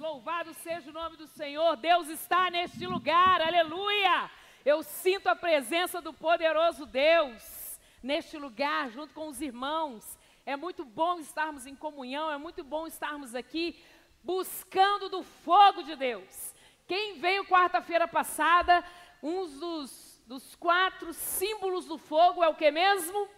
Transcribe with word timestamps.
Louvado 0.00 0.54
seja 0.54 0.88
o 0.88 0.94
nome 0.94 1.14
do 1.18 1.26
Senhor. 1.26 1.76
Deus 1.76 2.08
está 2.08 2.50
neste 2.50 2.86
lugar. 2.86 3.42
Aleluia. 3.42 4.30
Eu 4.64 4.82
sinto 4.82 5.26
a 5.26 5.36
presença 5.36 6.00
do 6.00 6.10
poderoso 6.10 6.86
Deus 6.86 7.78
neste 8.02 8.38
lugar, 8.38 8.88
junto 8.88 9.12
com 9.12 9.28
os 9.28 9.42
irmãos. 9.42 10.18
É 10.46 10.56
muito 10.56 10.86
bom 10.86 11.20
estarmos 11.20 11.66
em 11.66 11.74
comunhão, 11.74 12.32
é 12.32 12.38
muito 12.38 12.64
bom 12.64 12.86
estarmos 12.86 13.34
aqui 13.34 13.78
buscando 14.24 15.10
do 15.10 15.22
fogo 15.22 15.82
de 15.82 15.94
Deus. 15.94 16.54
Quem 16.88 17.20
veio 17.20 17.44
quarta-feira 17.44 18.08
passada, 18.08 18.82
um 19.22 19.46
dos, 19.58 20.22
dos 20.26 20.54
quatro 20.54 21.12
símbolos 21.12 21.84
do 21.84 21.98
fogo 21.98 22.42
é 22.42 22.48
o 22.48 22.54
que 22.54 22.70
mesmo? 22.70 23.28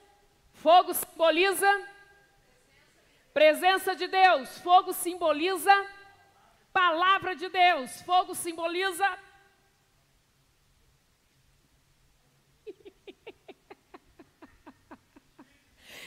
Fogo 0.52 0.94
simboliza 0.94 1.88
presença 3.34 3.96
de 3.96 4.06
Deus, 4.06 4.58
fogo 4.58 4.92
simboliza 4.92 5.74
palavra 6.72 7.34
de 7.34 7.48
Deus, 7.48 8.02
fogo 8.02 8.34
simboliza 8.34 9.18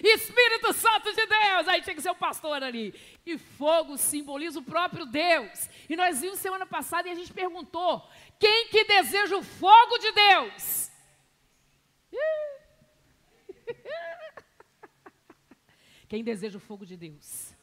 Espírito 0.03 0.73
Santo 0.73 1.13
de 1.13 1.25
Deus. 1.25 1.67
Aí 1.67 1.81
tinha 1.81 1.95
que 1.95 2.01
ser 2.01 2.11
o 2.11 2.15
pastor 2.15 2.63
ali. 2.63 2.93
E 3.25 3.37
fogo 3.37 3.97
simboliza 3.97 4.59
o 4.59 4.63
próprio 4.63 5.05
Deus. 5.05 5.69
E 5.89 5.95
nós 5.95 6.21
vimos 6.21 6.39
semana 6.39 6.65
passada 6.65 7.07
e 7.07 7.11
a 7.11 7.15
gente 7.15 7.33
perguntou: 7.33 8.07
quem 8.39 8.67
que 8.67 8.83
deseja 8.85 9.37
o 9.37 9.43
fogo 9.43 9.97
de 9.97 10.11
Deus? 10.11 10.91
Quem 16.07 16.23
deseja 16.23 16.57
o 16.57 16.61
fogo 16.61 16.85
de 16.85 16.95
Deus? 16.95 17.54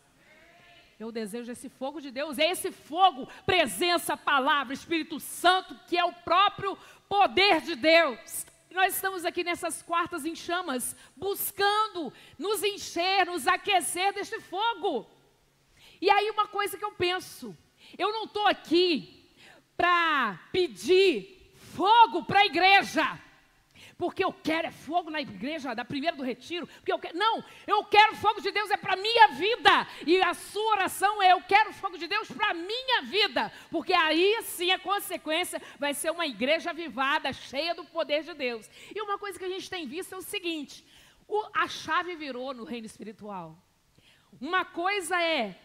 Eu 1.03 1.11
desejo 1.11 1.51
esse 1.51 1.69
fogo 1.69 2.01
de 2.01 2.13
Deus, 2.13 2.39
é 2.39 2.49
esse 2.49 2.71
fogo, 2.71 3.29
presença, 3.45 4.17
palavra, 4.17 4.73
Espírito 4.73 5.19
Santo, 5.19 5.75
que 5.89 5.99
é 5.99 6.05
o 6.05 6.13
próprio 6.13 6.79
poder 7.09 7.61
de 7.61 7.75
Deus. 7.75 8.47
Nós 8.71 8.95
estamos 8.95 9.25
aqui 9.25 9.43
nessas 9.43 9.83
quartas 9.83 10.25
em 10.25 10.37
chamas, 10.37 10.95
buscando 11.17 12.13
nos 12.39 12.63
encher, 12.63 13.27
nos 13.27 13.49
aquecer 13.49 14.15
deste 14.15 14.39
fogo. 14.43 15.11
E 16.01 16.09
aí, 16.09 16.31
uma 16.31 16.47
coisa 16.47 16.79
que 16.79 16.85
eu 16.85 16.93
penso: 16.93 17.53
eu 17.99 18.13
não 18.13 18.27
estou 18.27 18.47
aqui 18.47 19.29
para 19.77 20.39
pedir 20.53 21.53
fogo 21.75 22.23
para 22.23 22.43
a 22.43 22.47
igreja 22.47 23.21
porque 24.03 24.25
eu 24.25 24.33
quero 24.33 24.67
é 24.67 24.71
fogo 24.73 25.11
na 25.11 25.21
igreja 25.21 25.75
da 25.75 25.85
primeira 25.85 26.17
do 26.17 26.25
retiro, 26.25 26.67
porque 26.67 26.93
eu 26.93 26.99
quero, 26.99 27.17
não, 27.17 27.45
eu 27.65 27.85
quero 27.85 28.17
fogo 28.17 28.41
de 28.41 28.51
Deus 28.51 28.69
é 28.69 28.77
para 28.77 28.97
minha 28.97 29.29
vida. 29.29 29.87
E 30.05 30.21
a 30.21 30.35
sua 30.35 30.73
oração 30.73 31.23
é 31.23 31.33
eu 31.33 31.41
quero 31.43 31.73
fogo 31.73 31.97
de 31.97 32.09
Deus 32.09 32.29
para 32.29 32.53
minha 32.53 33.03
vida, 33.03 33.53
porque 33.71 33.93
aí 33.93 34.43
sim 34.43 34.73
a 34.73 34.79
consequência 34.81 35.63
vai 35.79 35.95
ser 35.95 36.11
uma 36.11 36.27
igreja 36.27 36.71
avivada, 36.71 37.33
cheia 37.33 37.77
do 37.77 37.85
poder 37.85 38.25
de 38.25 38.35
Deus. 38.35 38.69
E 38.93 39.01
uma 39.01 39.19
coisa 39.19 39.39
que 39.39 39.45
a 39.45 39.49
gente 39.49 39.71
tem 39.71 39.87
visto 39.87 40.17
é 40.17 40.19
o 40.19 40.23
seguinte, 40.23 40.85
o, 41.29 41.41
a 41.55 41.69
chave 41.69 42.17
virou 42.17 42.53
no 42.53 42.65
reino 42.65 42.87
espiritual. 42.87 43.57
Uma 44.41 44.65
coisa 44.65 45.23
é 45.23 45.57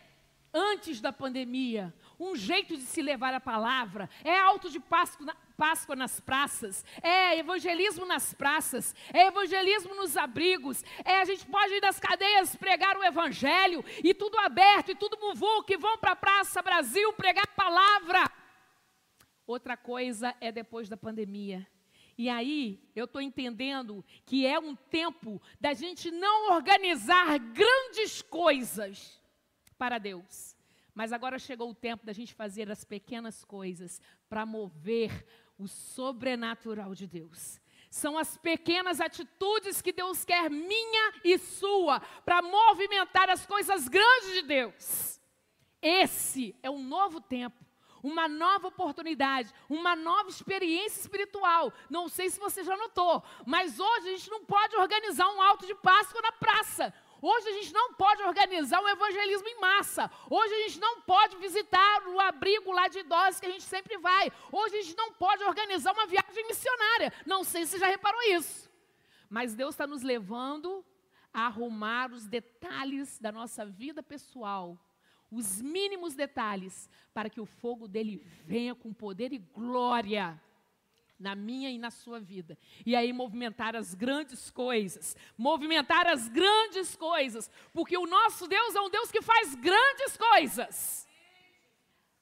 antes 0.53 1.01
da 1.01 1.11
pandemia, 1.11 1.91
um 2.19 2.35
jeito 2.35 2.75
de 2.75 2.83
se 2.83 3.01
levar 3.01 3.33
a 3.33 3.39
palavra, 3.39 4.09
é 4.23 4.37
alto 4.37 4.69
de 4.69 4.79
Páscoa, 4.79 5.35
Páscoa 5.55 5.95
nas 5.95 6.19
praças, 6.19 6.83
é 7.01 7.37
evangelismo 7.37 8.05
nas 8.05 8.33
praças, 8.33 8.95
é 9.13 9.27
evangelismo 9.27 9.95
nos 9.95 10.17
abrigos, 10.17 10.83
é 11.05 11.19
a 11.19 11.25
gente 11.25 11.45
pode 11.45 11.73
ir 11.73 11.81
das 11.81 11.99
cadeias 11.99 12.55
pregar 12.55 12.97
o 12.97 13.03
evangelho 13.03 13.83
e 14.03 14.13
tudo 14.13 14.37
aberto 14.39 14.91
e 14.91 14.95
tudo 14.95 15.19
muvu 15.19 15.63
que 15.63 15.77
vão 15.77 15.97
para 15.97 16.11
a 16.11 16.15
Praça 16.15 16.61
Brasil 16.61 17.13
pregar 17.13 17.45
a 17.45 17.55
palavra. 17.55 18.31
Outra 19.45 19.77
coisa 19.77 20.35
é 20.41 20.51
depois 20.51 20.89
da 20.89 20.97
pandemia. 20.97 21.65
E 22.17 22.29
aí 22.29 22.81
eu 22.95 23.05
estou 23.05 23.21
entendendo 23.21 24.03
que 24.25 24.45
é 24.45 24.59
um 24.59 24.75
tempo 24.75 25.39
da 25.61 25.73
gente 25.73 26.09
não 26.09 26.51
organizar 26.51 27.37
grandes 27.37 28.23
coisas 28.23 29.21
para 29.77 29.99
Deus. 29.99 30.56
Mas 30.97 31.13
agora 31.13 31.37
chegou 31.37 31.69
o 31.69 31.75
tempo 31.75 32.03
da 32.03 32.11
gente 32.11 32.33
fazer 32.33 32.71
as 32.71 32.83
pequenas 32.83 33.45
coisas 33.45 34.01
para 34.27 34.47
mover 34.47 35.27
o 35.55 35.67
sobrenatural 35.67 36.95
de 36.95 37.05
Deus. 37.05 37.61
São 37.87 38.17
as 38.17 38.35
pequenas 38.35 38.99
atitudes 38.99 39.79
que 39.79 39.93
Deus 39.93 40.25
quer, 40.25 40.49
minha 40.49 41.13
e 41.23 41.37
sua, 41.37 41.99
para 42.25 42.41
movimentar 42.41 43.29
as 43.29 43.45
coisas 43.45 43.87
grandes 43.87 44.33
de 44.33 44.41
Deus. 44.41 45.21
Esse 45.79 46.55
é 46.63 46.69
um 46.71 46.81
novo 46.81 47.21
tempo, 47.21 47.63
uma 48.01 48.27
nova 48.27 48.69
oportunidade, 48.69 49.53
uma 49.69 49.95
nova 49.95 50.29
experiência 50.29 51.01
espiritual. 51.01 51.71
Não 51.91 52.09
sei 52.09 52.27
se 52.31 52.39
você 52.39 52.63
já 52.63 52.75
notou, 52.75 53.23
mas 53.45 53.79
hoje 53.79 54.09
a 54.09 54.17
gente 54.17 54.31
não 54.31 54.43
pode 54.43 54.75
organizar 54.75 55.29
um 55.29 55.43
alto 55.43 55.67
de 55.67 55.75
Páscoa 55.75 56.23
na 56.23 56.31
praça. 56.31 56.91
Hoje 57.21 57.49
a 57.49 57.53
gente 57.53 57.73
não 57.73 57.93
pode 57.93 58.21
organizar 58.23 58.81
um 58.81 58.87
evangelismo 58.87 59.47
em 59.47 59.59
massa. 59.59 60.09
Hoje 60.29 60.53
a 60.53 60.67
gente 60.67 60.79
não 60.79 61.01
pode 61.01 61.37
visitar 61.37 62.07
o 62.07 62.19
abrigo 62.19 62.71
lá 62.71 62.87
de 62.87 62.99
idosos 62.99 63.39
que 63.39 63.45
a 63.45 63.51
gente 63.51 63.63
sempre 63.63 63.97
vai. 63.97 64.31
Hoje 64.51 64.77
a 64.77 64.81
gente 64.81 64.97
não 64.97 65.13
pode 65.13 65.43
organizar 65.43 65.93
uma 65.93 66.05
viagem 66.05 66.47
missionária. 66.47 67.11
Não 67.25 67.43
sei 67.43 67.65
se 67.65 67.71
você 67.71 67.79
já 67.79 67.87
reparou 67.87 68.21
isso. 68.23 68.69
Mas 69.29 69.55
Deus 69.55 69.73
está 69.73 69.87
nos 69.87 70.03
levando 70.03 70.85
a 71.33 71.47
arrumar 71.47 72.11
os 72.11 72.25
detalhes 72.25 73.19
da 73.19 73.31
nossa 73.31 73.65
vida 73.65 74.01
pessoal, 74.01 74.77
os 75.29 75.61
mínimos 75.61 76.15
detalhes, 76.15 76.89
para 77.13 77.29
que 77.29 77.41
o 77.41 77.45
fogo 77.45 77.87
dele 77.87 78.25
venha 78.45 78.73
com 78.73 78.93
poder 78.93 79.33
e 79.33 79.37
glória 79.37 80.41
na 81.19 81.35
minha 81.35 81.69
e 81.69 81.77
na 81.77 81.89
sua 81.89 82.19
vida. 82.19 82.57
E 82.85 82.95
aí 82.95 83.11
movimentar 83.11 83.75
as 83.75 83.93
grandes 83.93 84.51
coisas, 84.51 85.15
movimentar 85.37 86.07
as 86.07 86.27
grandes 86.27 86.95
coisas, 86.95 87.49
porque 87.73 87.97
o 87.97 88.05
nosso 88.05 88.47
Deus 88.47 88.75
é 88.75 88.81
um 88.81 88.89
Deus 88.89 89.11
que 89.11 89.21
faz 89.21 89.55
grandes 89.55 90.17
coisas 90.17 91.07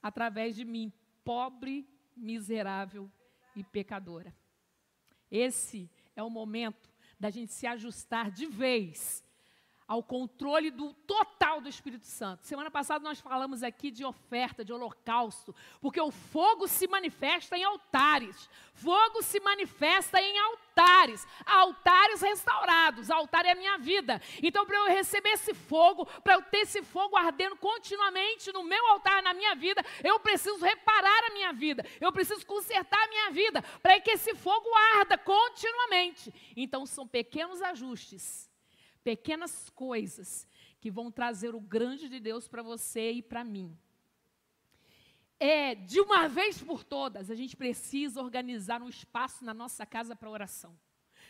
através 0.01 0.55
de 0.55 0.63
mim, 0.63 0.94
pobre, 1.23 1.89
miserável 2.16 3.11
e 3.55 3.63
pecadora. 3.63 4.35
Esse 5.31 5.89
é 6.16 6.22
o 6.22 6.29
momento 6.29 6.94
da 7.19 7.31
gente 7.31 7.51
se 7.51 7.66
ajustar 7.66 8.29
de 8.29 8.45
vez 8.45 9.25
ao 9.88 10.01
controle 10.01 10.72
do 10.72 10.94
total 10.94 11.62
do 11.62 11.69
Espírito 11.69 12.07
Santo. 12.07 12.46
Semana 12.46 12.72
passada 12.72 13.03
nós 13.03 13.19
falamos 13.19 13.62
aqui 13.62 13.91
de 13.91 14.03
oferta, 14.03 14.66
de 14.66 14.73
holocausto, 14.73 15.56
porque 15.79 16.01
o 16.01 16.12
fogo 16.12 16.68
se 16.68 16.88
manifesta 16.88 17.57
em 17.57 17.63
altares. 17.63 18.50
Fogo 18.73 19.22
se 19.22 19.40
manifesta 19.40 20.19
em 20.19 20.38
altares, 20.38 21.25
altares 21.46 22.22
restaurados. 22.22 23.09
Altar 23.09 23.46
é 23.46 23.51
a 23.51 23.56
minha 23.56 23.78
vida. 23.78 24.22
Então, 24.44 24.66
para 24.66 24.78
eu 24.78 24.88
receber 24.88 25.29
esse 25.29 25.53
fogo, 25.53 26.06
para 26.22 26.34
eu 26.34 26.41
ter 26.41 26.59
esse 26.59 26.81
fogo 26.84 27.16
ardendo 27.16 27.56
continuamente 27.56 28.52
no 28.52 28.63
meu 28.63 28.85
altar, 28.88 29.22
na 29.22 29.34
minha 29.34 29.56
vida, 29.56 29.84
eu 30.03 30.19
preciso 30.19 30.57
reparar 30.57 31.25
a 31.29 31.34
minha 31.34 31.53
vida. 31.53 31.85
Eu 32.02 32.12
preciso 32.12 32.46
consertar 32.46 33.02
a 33.02 33.07
minha 33.07 33.31
vida, 33.31 33.62
para 33.81 34.00
que 34.02 34.12
esse 34.12 34.35
fogo 34.35 34.67
arda 34.97 35.17
continuamente. 35.17 36.34
Então, 36.57 36.85
são 36.85 37.07
pequenos 37.07 37.62
ajustes 37.62 38.44
pequenas 39.05 39.69
coisas 39.69 40.47
que 40.81 40.89
vão 40.89 41.11
trazer 41.11 41.53
o 41.53 41.59
grande 41.61 42.09
de 42.09 42.19
Deus 42.19 42.47
para 42.47 42.63
você 42.63 43.11
e 43.11 43.21
para 43.21 43.43
mim. 43.43 43.77
É, 45.39 45.75
de 45.75 46.01
uma 46.01 46.27
vez 46.27 46.59
por 46.59 46.83
todas, 46.83 47.29
a 47.29 47.35
gente 47.35 47.55
precisa 47.55 48.19
organizar 48.19 48.81
um 48.81 48.89
espaço 48.89 49.45
na 49.45 49.53
nossa 49.53 49.85
casa 49.85 50.16
para 50.16 50.27
oração. 50.27 50.75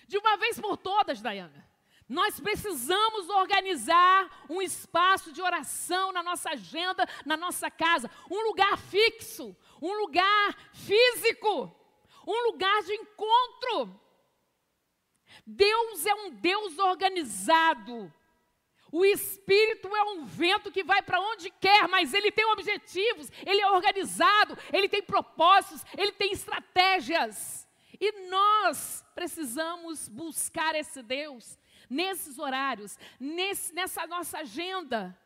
De 0.07 0.17
uma 0.17 0.37
vez 0.37 0.57
por 0.57 0.77
todas, 0.77 1.21
Dayana. 1.21 1.69
Nós 2.07 2.39
precisamos 2.39 3.27
organizar 3.29 4.45
um 4.49 4.61
espaço 4.61 5.33
de 5.33 5.41
oração 5.41 6.13
na 6.13 6.23
nossa 6.23 6.51
agenda, 6.51 7.05
na 7.25 7.35
nossa 7.35 7.69
casa, 7.69 8.09
um 8.31 8.47
lugar 8.47 8.77
fixo, 8.77 9.53
um 9.81 9.91
lugar 9.99 10.55
físico, 10.71 11.75
um 12.25 12.51
lugar 12.51 12.83
de 12.83 12.93
encontro. 12.93 14.04
Deus 15.45 16.05
é 16.05 16.13
um 16.15 16.31
Deus 16.31 16.77
organizado. 16.79 18.11
O 18.91 19.03
Espírito 19.03 19.93
é 19.95 20.03
um 20.03 20.25
vento 20.25 20.71
que 20.71 20.83
vai 20.83 21.01
para 21.01 21.19
onde 21.19 21.49
quer, 21.49 21.87
mas 21.87 22.13
ele 22.13 22.31
tem 22.31 22.45
objetivos, 22.45 23.29
ele 23.45 23.61
é 23.61 23.69
organizado, 23.69 24.57
ele 24.71 24.87
tem 24.87 25.03
propósitos, 25.03 25.85
ele 25.97 26.13
tem 26.13 26.31
estratégias. 26.31 27.67
E 27.99 28.29
nós 28.29 29.05
precisamos 29.13 30.07
buscar 30.07 30.75
esse 30.75 31.01
Deus 31.01 31.57
nesses 31.89 32.39
horários, 32.39 32.97
nesse, 33.19 33.73
nessa 33.73 34.07
nossa 34.07 34.39
agenda. 34.39 35.17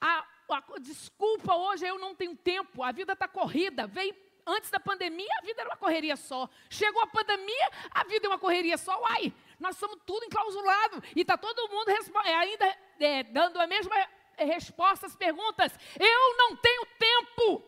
A, 0.00 0.26
a, 0.50 0.62
desculpa, 0.80 1.54
hoje 1.54 1.86
eu 1.86 1.98
não 1.98 2.14
tenho 2.14 2.36
tempo, 2.36 2.82
a 2.82 2.92
vida 2.92 3.12
está 3.12 3.28
corrida, 3.28 3.86
veio 3.86 4.14
Antes 4.48 4.70
da 4.70 4.80
pandemia, 4.80 5.28
a 5.38 5.44
vida 5.44 5.60
era 5.60 5.68
uma 5.68 5.76
correria 5.76 6.16
só. 6.16 6.48
Chegou 6.70 7.02
a 7.02 7.06
pandemia, 7.06 7.70
a 7.90 8.04
vida 8.04 8.26
é 8.26 8.28
uma 8.30 8.38
correria 8.38 8.78
só. 8.78 8.98
Uai, 9.02 9.34
nós 9.60 9.76
somos 9.76 9.98
tudo 10.06 10.24
enclausulado. 10.24 11.02
E 11.14 11.20
está 11.20 11.36
todo 11.36 11.68
mundo 11.68 11.90
é, 12.24 12.34
ainda 12.34 12.78
é, 12.98 13.22
dando 13.24 13.60
a 13.60 13.66
mesma 13.66 13.94
é, 14.38 14.44
resposta 14.44 15.06
às 15.06 15.14
perguntas. 15.14 15.72
Eu 16.00 16.36
não 16.38 16.56
tenho 16.56 16.86
tempo. 16.98 17.62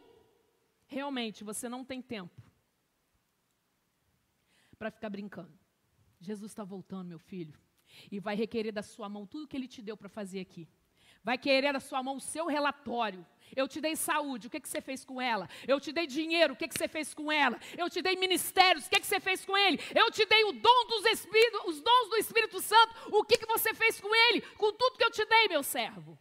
realmente 0.86 1.44
você 1.44 1.68
não 1.68 1.84
tem 1.84 2.00
tempo 2.00 2.34
para 4.78 4.90
ficar 4.90 5.10
brincando. 5.10 5.52
Jesus 6.18 6.50
está 6.50 6.64
voltando, 6.64 7.08
meu 7.08 7.18
filho, 7.18 7.60
e 8.10 8.18
vai 8.18 8.34
requerer 8.34 8.72
da 8.72 8.82
sua 8.82 9.06
mão 9.06 9.26
tudo 9.26 9.46
que 9.46 9.56
ele 9.56 9.68
te 9.68 9.82
deu 9.82 9.96
para 9.98 10.08
fazer 10.08 10.40
aqui. 10.40 10.66
Vai 11.22 11.36
querer 11.36 11.72
da 11.72 11.80
sua 11.80 12.02
mão 12.02 12.16
o 12.16 12.20
seu 12.20 12.46
relatório. 12.46 13.26
Eu 13.54 13.66
te 13.66 13.80
dei 13.80 13.96
saúde, 13.96 14.46
o 14.46 14.50
que, 14.50 14.60
que 14.60 14.68
você 14.68 14.80
fez 14.80 15.04
com 15.04 15.20
ela? 15.20 15.48
Eu 15.66 15.80
te 15.80 15.92
dei 15.92 16.06
dinheiro, 16.06 16.54
o 16.54 16.56
que, 16.56 16.68
que 16.68 16.78
você 16.78 16.86
fez 16.86 17.12
com 17.12 17.30
ela? 17.30 17.58
Eu 17.76 17.90
te 17.90 18.00
dei 18.00 18.16
ministérios, 18.16 18.86
o 18.86 18.90
que, 18.90 19.00
que 19.00 19.06
você 19.06 19.18
fez 19.18 19.44
com 19.44 19.56
ele? 19.56 19.78
Eu 19.94 20.10
te 20.10 20.24
dei 20.24 20.44
o 20.44 20.52
dom 20.52 20.86
dos 20.86 21.04
Espíritos, 21.06 21.60
os 21.66 21.80
dons 21.80 22.10
do 22.10 22.16
Espírito 22.16 22.60
Santo, 22.60 22.94
o 23.12 23.24
que, 23.24 23.38
que 23.38 23.46
você 23.46 23.74
fez 23.74 24.00
com 24.00 24.14
ele? 24.14 24.40
Com 24.56 24.72
tudo 24.72 24.96
que 24.96 25.04
eu 25.04 25.10
te 25.10 25.24
dei, 25.24 25.48
meu 25.48 25.62
servo. 25.62 26.18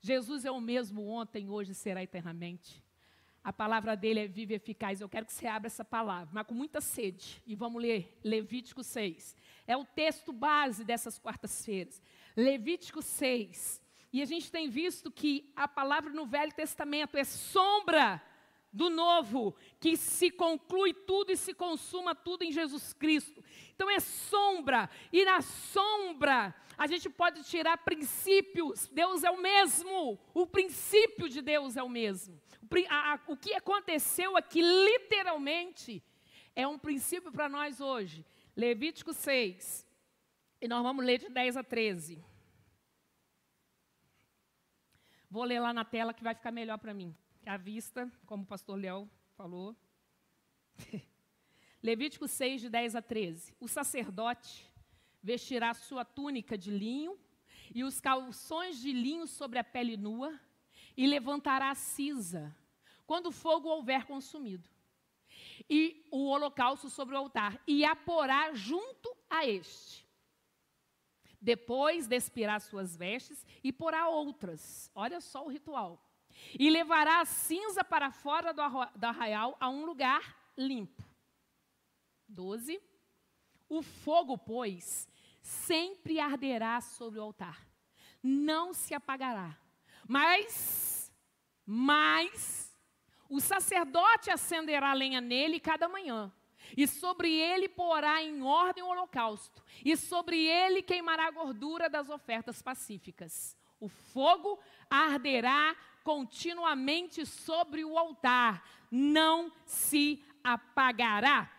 Jesus 0.00 0.44
é 0.44 0.50
o 0.50 0.60
mesmo 0.60 1.06
ontem, 1.06 1.48
hoje 1.48 1.72
e 1.72 1.74
será 1.74 2.02
eternamente. 2.02 2.82
A 3.42 3.52
palavra 3.52 3.94
dele 3.94 4.20
é 4.20 4.26
viva 4.26 4.52
e 4.52 4.56
eficaz. 4.56 5.00
Eu 5.00 5.08
quero 5.08 5.26
que 5.26 5.32
você 5.32 5.46
abra 5.46 5.66
essa 5.66 5.84
palavra, 5.84 6.30
mas 6.32 6.46
com 6.46 6.54
muita 6.54 6.80
sede. 6.80 7.42
E 7.46 7.54
vamos 7.54 7.80
ler 7.80 8.18
Levítico 8.24 8.82
6. 8.82 9.36
É 9.66 9.76
o 9.76 9.84
texto 9.84 10.32
base 10.32 10.82
dessas 10.82 11.18
quartas-feiras. 11.18 12.02
Levítico 12.36 13.02
6. 13.02 13.82
E 14.12 14.22
a 14.22 14.24
gente 14.24 14.50
tem 14.50 14.68
visto 14.68 15.10
que 15.10 15.52
a 15.56 15.66
palavra 15.66 16.12
no 16.12 16.26
Velho 16.26 16.52
Testamento 16.52 17.16
é 17.16 17.24
sombra 17.24 18.22
do 18.72 18.90
novo, 18.90 19.54
que 19.78 19.96
se 19.96 20.30
conclui 20.30 20.92
tudo 20.92 21.30
e 21.30 21.36
se 21.36 21.54
consuma 21.54 22.14
tudo 22.14 22.42
em 22.42 22.50
Jesus 22.50 22.92
Cristo. 22.92 23.42
Então 23.72 23.88
é 23.88 24.00
sombra, 24.00 24.90
e 25.12 25.24
na 25.24 25.40
sombra 25.40 26.52
a 26.76 26.86
gente 26.88 27.08
pode 27.08 27.44
tirar 27.44 27.78
princípios. 27.78 28.88
Deus 28.88 29.22
é 29.22 29.30
o 29.30 29.40
mesmo, 29.40 30.18
o 30.34 30.44
princípio 30.44 31.28
de 31.28 31.40
Deus 31.40 31.76
é 31.76 31.82
o 31.82 31.88
mesmo. 31.88 32.40
O, 33.28 33.36
que 33.36 33.54
aconteceu 33.54 34.36
aqui, 34.36 34.60
literalmente, 34.60 36.02
é 36.56 36.66
um 36.66 36.78
princípio 36.78 37.30
para 37.30 37.48
nós 37.48 37.80
hoje. 37.80 38.26
Levítico 38.56 39.12
6, 39.12 39.86
e 40.64 40.66
nós 40.66 40.82
vamos 40.82 41.04
ler 41.04 41.18
de 41.18 41.28
10 41.28 41.58
a 41.58 41.62
13. 41.62 42.24
Vou 45.28 45.44
ler 45.44 45.60
lá 45.60 45.74
na 45.74 45.84
tela 45.84 46.14
que 46.14 46.24
vai 46.24 46.34
ficar 46.34 46.50
melhor 46.50 46.78
para 46.78 46.94
mim 46.94 47.14
a 47.44 47.58
vista, 47.58 48.10
como 48.24 48.44
o 48.44 48.46
pastor 48.46 48.80
Léo 48.80 49.06
falou. 49.36 49.76
Levítico 51.82 52.26
6, 52.26 52.62
de 52.62 52.70
10 52.70 52.96
a 52.96 53.02
13. 53.02 53.54
O 53.60 53.68
sacerdote 53.68 54.66
vestirá 55.22 55.74
sua 55.74 56.02
túnica 56.02 56.56
de 56.56 56.70
linho 56.70 57.20
e 57.74 57.84
os 57.84 58.00
calções 58.00 58.80
de 58.80 58.90
linho 58.90 59.26
sobre 59.26 59.58
a 59.58 59.64
pele 59.64 59.98
nua 59.98 60.40
e 60.96 61.06
levantará 61.06 61.72
a 61.72 61.74
cisa 61.74 62.56
quando 63.06 63.26
o 63.26 63.32
fogo 63.32 63.68
houver 63.68 64.06
consumido. 64.06 64.66
E 65.68 66.08
o 66.10 66.24
holocausto 66.24 66.88
sobre 66.88 67.14
o 67.14 67.18
altar 67.18 67.62
e 67.66 67.84
a 67.84 67.94
porá 67.94 68.54
junto 68.54 69.14
a 69.28 69.46
este. 69.46 70.03
Depois 71.44 72.06
despirá 72.06 72.58
suas 72.58 72.96
vestes 72.96 73.44
e 73.62 73.70
porá 73.70 74.08
outras. 74.08 74.90
Olha 74.94 75.20
só 75.20 75.44
o 75.44 75.50
ritual 75.50 76.02
e 76.58 76.70
levará 76.70 77.20
a 77.20 77.26
cinza 77.26 77.84
para 77.84 78.10
fora 78.10 78.54
do 78.54 79.06
arraial 79.06 79.54
a 79.60 79.68
um 79.68 79.84
lugar 79.84 80.34
limpo. 80.56 81.04
12. 82.26 82.80
O 83.68 83.82
fogo, 83.82 84.38
pois, 84.38 85.06
sempre 85.42 86.18
arderá 86.18 86.80
sobre 86.80 87.18
o 87.18 87.22
altar, 87.22 87.60
não 88.22 88.72
se 88.72 88.94
apagará. 88.94 89.54
Mas, 90.08 91.12
mas, 91.66 92.74
o 93.28 93.38
sacerdote 93.38 94.30
acenderá 94.30 94.94
lenha 94.94 95.20
nele 95.20 95.60
cada 95.60 95.88
manhã, 95.88 96.32
e 96.76 96.86
sobre 96.86 97.32
ele 97.32 97.68
porá 97.68 98.22
em 98.22 98.42
ordem 98.42 98.82
o 98.82 98.88
holocausto, 98.88 99.62
e 99.84 99.96
sobre 99.96 100.46
ele 100.46 100.82
queimará 100.82 101.26
a 101.26 101.30
gordura 101.30 101.88
das 101.88 102.08
ofertas 102.08 102.60
pacíficas. 102.62 103.56
O 103.80 103.88
fogo 103.88 104.58
arderá 104.88 105.76
continuamente 106.02 107.24
sobre 107.24 107.84
o 107.84 107.98
altar, 107.98 108.62
não 108.90 109.52
se 109.64 110.22
apagará. 110.42 111.50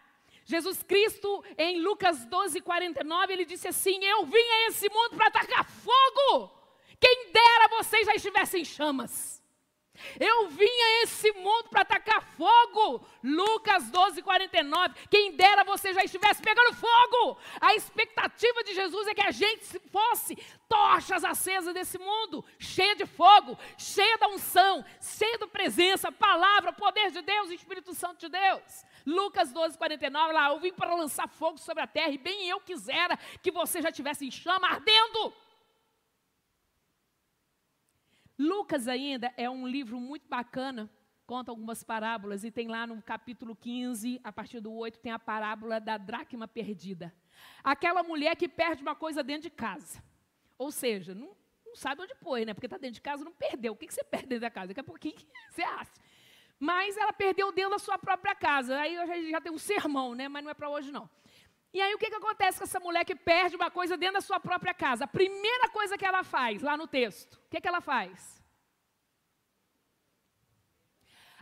Jesus 0.46 0.84
Cristo, 0.84 1.44
em 1.58 1.82
Lucas 1.82 2.24
12, 2.26 2.62
49, 2.62 3.34
ele 3.34 3.46
disse 3.46 3.68
assim: 3.68 4.04
Eu 4.04 4.26
vim 4.26 4.38
a 4.38 4.68
esse 4.68 4.88
mundo 4.90 5.16
para 5.18 5.28
atacar 5.28 5.66
fogo. 5.66 6.52
Quem 7.00 7.32
dera 7.32 7.68
vocês 7.70 8.06
já 8.06 8.14
estivessem 8.14 8.62
em 8.62 8.66
chamas. 8.66 9.35
Eu 10.20 10.50
vim 10.50 10.66
a 10.66 11.04
esse 11.04 11.32
mundo 11.34 11.70
para 11.70 11.82
atacar 11.82 12.22
fogo. 12.22 13.06
Lucas 13.24 13.90
12, 13.90 14.22
49. 14.22 14.96
Quem 15.10 15.36
dera 15.36 15.64
você 15.64 15.94
já 15.94 16.04
estivesse 16.04 16.42
pegando 16.42 16.76
fogo. 16.76 17.38
A 17.60 17.76
expectativa 17.76 18.64
de 18.64 18.74
Jesus 18.74 19.08
é 19.08 19.14
que 19.14 19.26
a 19.26 19.32
gente 19.32 19.80
fosse 19.92 20.38
tochas 20.68 21.24
acesas 21.24 21.74
desse 21.74 21.98
mundo, 21.98 22.44
cheia 22.58 22.96
de 22.96 23.06
fogo, 23.06 23.58
cheia 23.78 24.18
da 24.18 24.28
unção, 24.28 24.84
cheia 25.00 25.38
da 25.38 25.48
presença, 25.48 26.12
palavra, 26.12 26.74
poder 26.74 27.12
de 27.12 27.22
Deus, 27.22 27.50
Espírito 27.52 27.94
Santo 27.94 28.20
de 28.20 28.30
Deus. 28.30 28.86
Lucas 29.06 29.52
12, 29.52 29.78
49, 29.78 30.34
lá, 30.34 30.50
eu 30.50 30.60
vim 30.60 30.74
para 30.74 30.96
lançar 30.96 31.28
fogo 31.28 31.60
sobre 31.60 31.84
a 31.84 31.88
terra, 31.88 32.10
e 32.10 32.18
bem 32.18 32.50
eu 32.50 32.60
quisera 32.60 33.18
que 33.42 33.52
você 33.52 33.82
já 33.82 33.92
tivesse 33.92 34.26
em 34.26 34.32
chama 34.32 34.68
ardendo. 34.68 35.34
Lucas 38.38 38.88
ainda 38.88 39.34
é 39.38 39.50
um 39.50 39.68
livro 39.68 40.00
muito 40.00 40.28
bacana, 40.28 40.90
conta 41.26 41.52
algumas 41.52 41.84
parábolas, 41.84 42.44
e 42.44 42.52
tem 42.52 42.68
lá 42.68 42.86
no 42.86 43.02
capítulo 43.02 43.56
15, 43.56 44.20
a 44.24 44.32
partir 44.32 44.60
do 44.60 44.74
8, 44.74 45.00
tem 45.00 45.12
a 45.12 45.20
parábola 45.20 45.80
da 45.80 45.98
dracma 45.98 46.48
perdida. 46.48 47.14
Aquela 47.64 48.04
mulher 48.04 48.36
que 48.36 48.48
perde 48.48 48.82
uma 48.82 48.96
coisa 48.96 49.24
dentro 49.24 49.44
de 49.44 49.50
casa. 49.50 50.04
Ou 50.58 50.72
seja, 50.72 51.14
não, 51.14 51.36
não 51.66 51.76
sabe 51.76 52.02
onde 52.02 52.16
põe, 52.16 52.46
né? 52.46 52.54
Porque 52.54 52.68
está 52.68 52.78
dentro 52.78 52.96
de 52.96 53.02
casa, 53.02 53.24
não 53.24 53.32
perdeu. 53.32 53.74
O 53.74 53.76
que, 53.76 53.88
que 53.88 53.94
você 53.94 54.04
perde 54.04 54.28
dentro 54.28 54.42
da 54.42 54.50
casa? 54.50 54.68
Daqui 54.68 54.80
a 54.80 54.84
pouquinho 54.84 55.16
você 55.50 55.64
acha. 55.64 55.92
Mas 56.60 56.96
ela 56.96 57.12
perdeu 57.12 57.52
dentro 57.52 57.72
da 57.72 57.80
sua 57.80 57.98
própria 57.98 58.34
casa. 58.34 58.80
Aí 58.80 58.96
já, 58.96 59.22
já 59.32 59.42
tem 59.42 59.52
um 59.52 59.58
sermão, 59.58 60.16
né? 60.16 60.28
Mas 60.28 60.44
não 60.44 60.52
é 60.52 60.54
para 60.54 60.70
hoje, 60.70 60.92
não. 60.92 61.10
E 61.76 61.82
aí 61.82 61.94
o 61.94 61.98
que, 61.98 62.10
que 62.10 62.16
acontece 62.16 62.58
com 62.58 62.64
essa 62.64 62.80
mulher 62.80 63.04
que 63.04 63.14
perde 63.14 63.58
uma 63.58 63.70
coisa 63.70 63.98
dentro 63.98 64.18
da 64.20 64.22
sua 64.22 64.40
própria 64.40 64.74
casa? 64.74 65.04
A 65.04 65.16
primeira 65.20 65.68
coisa 65.68 65.98
que 65.98 66.06
ela 66.06 66.24
faz, 66.24 66.62
lá 66.62 66.78
no 66.78 66.88
texto, 66.88 67.34
o 67.34 67.50
que, 67.50 67.60
que 67.60 67.68
ela 67.68 67.82
faz? 67.82 68.42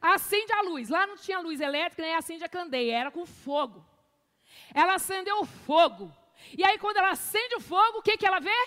Acende 0.01 0.51
a 0.51 0.61
luz. 0.63 0.89
Lá 0.89 1.05
não 1.05 1.17
tinha 1.17 1.39
luz 1.39 1.61
elétrica, 1.61 2.01
nem 2.01 2.15
acende 2.15 2.43
a 2.43 2.49
candeia, 2.49 2.97
era 3.01 3.11
com 3.11 3.27
fogo. 3.27 3.85
Ela 4.73 4.95
acendeu 4.95 5.37
o 5.39 5.45
fogo. 5.45 6.11
E 6.57 6.65
aí, 6.65 6.79
quando 6.79 6.97
ela 6.97 7.11
acende 7.11 7.53
o 7.53 7.61
fogo, 7.61 7.99
o 7.99 8.01
que, 8.01 8.17
que 8.17 8.25
ela 8.25 8.39
vê? 8.39 8.61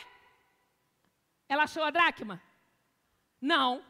Ela 1.49 1.65
achou 1.65 1.83
a 1.83 1.91
dracma? 1.91 2.41
Não. 3.41 3.85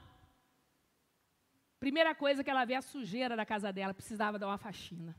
Primeira 1.78 2.14
coisa 2.14 2.42
que 2.42 2.48
ela 2.48 2.64
vê 2.64 2.72
é 2.72 2.78
a 2.78 2.90
sujeira 2.94 3.36
da 3.36 3.44
casa 3.44 3.70
dela, 3.70 3.92
precisava 3.92 4.38
dar 4.38 4.46
uma 4.46 4.56
faxina. 4.56 5.14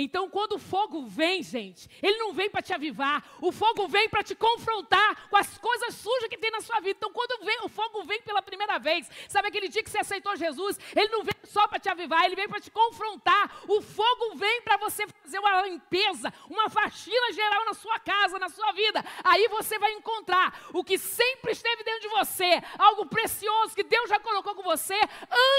Então, 0.00 0.30
quando 0.30 0.52
o 0.52 0.58
fogo 0.60 1.06
vem, 1.06 1.42
gente, 1.42 1.90
ele 2.00 2.16
não 2.18 2.32
vem 2.32 2.48
para 2.48 2.62
te 2.62 2.72
avivar, 2.72 3.36
o 3.42 3.50
fogo 3.50 3.88
vem 3.88 4.08
para 4.08 4.22
te 4.22 4.32
confrontar 4.32 5.28
com 5.28 5.36
as 5.36 5.58
coisas 5.58 5.92
sujas 5.92 6.28
que 6.28 6.38
tem 6.38 6.52
na 6.52 6.60
sua 6.60 6.78
vida. 6.78 6.94
Então, 6.96 7.12
quando 7.12 7.44
vem, 7.44 7.58
o 7.64 7.68
fogo 7.68 8.04
vem 8.04 8.22
pela 8.22 8.40
primeira 8.40 8.78
vez, 8.78 9.10
sabe 9.28 9.48
aquele 9.48 9.66
dia 9.66 9.82
que 9.82 9.90
você 9.90 9.98
aceitou 9.98 10.36
Jesus? 10.36 10.78
Ele 10.94 11.08
não 11.08 11.24
vem 11.24 11.34
só 11.42 11.66
para 11.66 11.80
te 11.80 11.88
avivar, 11.88 12.24
ele 12.24 12.36
vem 12.36 12.48
para 12.48 12.60
te 12.60 12.70
confrontar. 12.70 13.60
O 13.66 13.82
fogo 13.82 14.36
vem 14.36 14.62
para 14.62 14.76
você 14.76 15.04
fazer 15.20 15.40
uma 15.40 15.62
limpeza, 15.62 16.32
uma 16.48 16.70
faxina 16.70 17.32
geral 17.32 17.64
na 17.64 17.74
sua 17.74 17.98
casa, 17.98 18.38
na 18.38 18.48
sua 18.48 18.70
vida. 18.70 19.04
Aí 19.24 19.48
você 19.48 19.80
vai 19.80 19.92
encontrar 19.94 20.64
o 20.72 20.84
que 20.84 20.96
sempre 20.96 21.50
esteve 21.50 21.82
dentro 21.82 22.02
de 22.02 22.08
você, 22.10 22.62
algo 22.78 23.06
precioso 23.06 23.74
que 23.74 23.82
Deus 23.82 24.08
já 24.08 24.20
colocou 24.20 24.54
com 24.54 24.62
você 24.62 24.94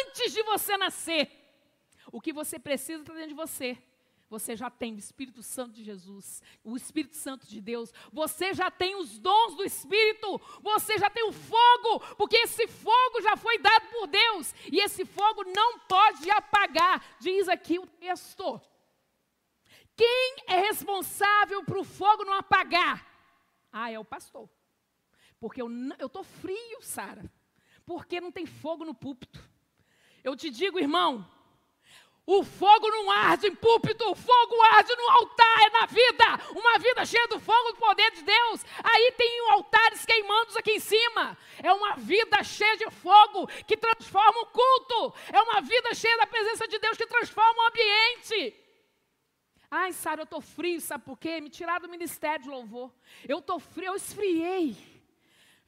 antes 0.05 0.31
de 0.31 0.41
você 0.43 0.77
nascer. 0.77 1.29
O 2.09 2.21
que 2.21 2.31
você 2.31 2.57
precisa 2.57 3.01
está 3.01 3.13
dentro 3.13 3.27
de 3.27 3.35
você. 3.35 3.77
Você 4.29 4.55
já 4.55 4.69
tem 4.69 4.93
o 4.93 4.99
Espírito 4.99 5.41
Santo 5.41 5.73
de 5.73 5.83
Jesus, 5.83 6.43
o 6.63 6.77
Espírito 6.77 7.15
Santo 7.15 7.47
de 7.47 7.59
Deus. 7.59 7.91
Você 8.13 8.53
já 8.53 8.69
tem 8.69 8.95
os 8.95 9.17
dons 9.17 9.55
do 9.55 9.63
Espírito. 9.63 10.39
Você 10.61 10.99
já 10.99 11.09
tem 11.09 11.27
o 11.27 11.31
fogo, 11.31 11.99
porque 12.15 12.37
esse 12.37 12.67
fogo 12.67 13.21
já 13.21 13.35
foi 13.35 13.57
dado 13.57 13.87
por 13.87 14.05
Deus. 14.05 14.53
E 14.71 14.79
esse 14.79 15.03
fogo 15.03 15.43
não 15.45 15.79
pode 15.79 16.29
apagar, 16.29 17.17
diz 17.19 17.49
aqui 17.49 17.79
o 17.79 17.87
texto. 17.87 18.61
Quem 19.95 20.35
é 20.47 20.59
responsável 20.59 21.63
para 21.63 21.79
o 21.79 21.83
fogo 21.83 22.23
não 22.23 22.33
apagar? 22.33 23.05
Ah, 23.71 23.91
é 23.91 23.97
o 23.97 24.05
pastor. 24.05 24.47
Porque 25.39 25.61
eu 25.61 25.69
estou 25.99 26.23
frio, 26.23 26.81
Sara. 26.81 27.29
Porque 27.83 28.21
não 28.21 28.31
tem 28.31 28.45
fogo 28.45 28.85
no 28.85 28.93
púlpito. 28.93 29.43
Eu 30.23 30.35
te 30.35 30.49
digo, 30.49 30.79
irmão, 30.79 31.29
O 32.31 32.43
fogo 32.43 32.87
não 32.89 33.09
arde 33.09 33.47
em 33.47 33.55
púlpito, 33.55 34.07
o 34.07 34.13
fogo 34.13 34.61
arde 34.73 34.95
no 34.95 35.09
altar, 35.13 35.61
é 35.63 35.69
na 35.71 35.85
vida. 35.87 36.25
Uma 36.51 36.77
vida 36.77 37.03
cheia 37.03 37.27
do 37.27 37.39
fogo 37.39 37.71
do 37.71 37.77
poder 37.77 38.11
de 38.11 38.21
Deus. 38.21 38.63
Aí 38.83 39.11
tem 39.17 39.49
altares 39.49 40.05
queimando 40.05 40.55
aqui 40.55 40.73
em 40.73 40.79
cima. 40.79 41.35
É 41.57 41.73
uma 41.73 41.95
vida 41.95 42.43
cheia 42.43 42.77
de 42.77 42.87
fogo 42.91 43.47
que 43.65 43.75
transforma 43.75 44.41
o 44.41 44.45
culto. 44.45 45.15
É 45.33 45.41
uma 45.41 45.59
vida 45.61 45.91
cheia 45.95 46.15
da 46.17 46.27
presença 46.27 46.67
de 46.67 46.77
Deus 46.77 46.95
que 46.95 47.07
transforma 47.07 47.63
o 47.63 47.67
ambiente. 47.67 48.55
Ai, 49.71 49.91
Sara, 49.91 50.21
eu 50.21 50.25
estou 50.25 50.39
frio, 50.39 50.79
sabe 50.79 51.05
por 51.05 51.17
quê? 51.17 51.41
Me 51.41 51.49
tiraram 51.49 51.87
do 51.87 51.89
ministério 51.89 52.43
de 52.43 52.49
louvor. 52.49 52.93
Eu 53.27 53.39
estou 53.39 53.59
frio, 53.59 53.87
eu 53.87 53.95
esfriei. 53.95 54.98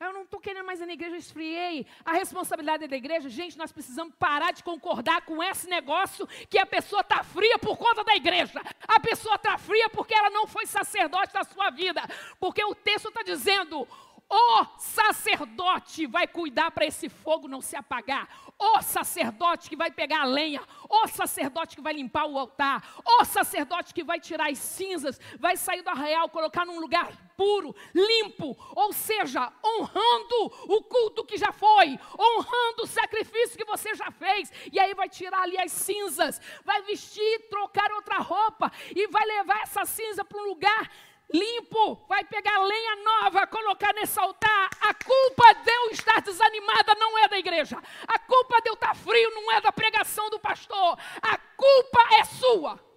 Eu 0.01 0.13
não 0.13 0.23
estou 0.23 0.39
querendo 0.39 0.65
mais 0.65 0.81
ir 0.81 0.87
na 0.87 0.93
igreja, 0.93 1.13
eu 1.13 1.19
esfriei. 1.19 1.85
A 2.03 2.13
responsabilidade 2.13 2.85
é 2.85 2.87
da 2.87 2.97
igreja, 2.97 3.29
gente, 3.29 3.55
nós 3.55 3.71
precisamos 3.71 4.15
parar 4.17 4.51
de 4.51 4.63
concordar 4.63 5.21
com 5.21 5.43
esse 5.43 5.69
negócio 5.69 6.25
que 6.49 6.57
a 6.57 6.65
pessoa 6.65 7.01
está 7.01 7.23
fria 7.23 7.59
por 7.59 7.77
conta 7.77 8.03
da 8.03 8.15
igreja. 8.15 8.59
A 8.87 8.99
pessoa 8.99 9.35
está 9.35 9.59
fria 9.59 9.87
porque 9.89 10.15
ela 10.15 10.31
não 10.31 10.47
foi 10.47 10.65
sacerdote 10.65 11.31
da 11.31 11.43
sua 11.43 11.69
vida. 11.69 12.01
Porque 12.39 12.65
o 12.65 12.73
texto 12.73 13.09
está 13.09 13.21
dizendo: 13.21 13.87
o 14.27 14.65
sacerdote 14.79 16.07
vai 16.07 16.25
cuidar 16.25 16.71
para 16.71 16.85
esse 16.85 17.07
fogo 17.07 17.47
não 17.47 17.61
se 17.61 17.75
apagar. 17.75 18.27
O 18.63 18.79
sacerdote 18.83 19.67
que 19.67 19.75
vai 19.75 19.89
pegar 19.89 20.21
a 20.21 20.25
lenha. 20.25 20.61
O 20.87 21.07
sacerdote 21.07 21.75
que 21.75 21.81
vai 21.81 21.93
limpar 21.93 22.27
o 22.27 22.37
altar. 22.37 23.01
O 23.03 23.25
sacerdote 23.25 23.91
que 23.91 24.03
vai 24.03 24.19
tirar 24.19 24.51
as 24.51 24.59
cinzas. 24.59 25.19
Vai 25.39 25.57
sair 25.57 25.81
do 25.81 25.89
arraial, 25.89 26.29
colocar 26.29 26.63
num 26.63 26.79
lugar 26.79 27.11
puro, 27.35 27.75
limpo. 27.91 28.55
Ou 28.75 28.93
seja, 28.93 29.51
honrando 29.65 30.45
o 30.67 30.83
culto 30.83 31.25
que 31.25 31.37
já 31.37 31.51
foi. 31.51 31.99
Honrando 32.19 32.83
o 32.83 32.87
sacrifício 32.87 33.57
que 33.57 33.65
você 33.65 33.95
já 33.95 34.11
fez. 34.11 34.53
E 34.71 34.79
aí 34.79 34.93
vai 34.93 35.09
tirar 35.09 35.41
ali 35.41 35.57
as 35.57 35.71
cinzas. 35.71 36.39
Vai 36.63 36.83
vestir, 36.83 37.49
trocar 37.49 37.91
outra 37.93 38.19
roupa. 38.19 38.71
E 38.95 39.07
vai 39.07 39.25
levar 39.25 39.63
essa 39.63 39.85
cinza 39.85 40.23
para 40.23 40.39
um 40.39 40.45
lugar 40.45 40.91
limpo, 41.33 41.95
vai 42.07 42.23
pegar 42.23 42.57
lenha 42.59 42.95
nova, 42.97 43.47
colocar 43.47 43.93
nesse 43.93 44.19
altar. 44.19 44.69
A 44.81 44.93
culpa 44.93 45.53
de 45.53 45.71
eu 45.71 45.89
estar 45.91 46.21
desanimada 46.21 46.95
não 46.95 47.17
é 47.19 47.27
da 47.27 47.37
igreja. 47.37 47.77
A 48.07 48.19
culpa 48.19 48.61
de 48.61 48.69
eu 48.69 48.73
estar 48.73 48.95
frio 48.95 49.29
não 49.31 49.51
é 49.51 49.61
da 49.61 49.71
pregação 49.71 50.29
do 50.29 50.39
pastor. 50.39 50.97
A 51.21 51.37
culpa 51.37 52.15
é 52.19 52.23
sua. 52.25 52.91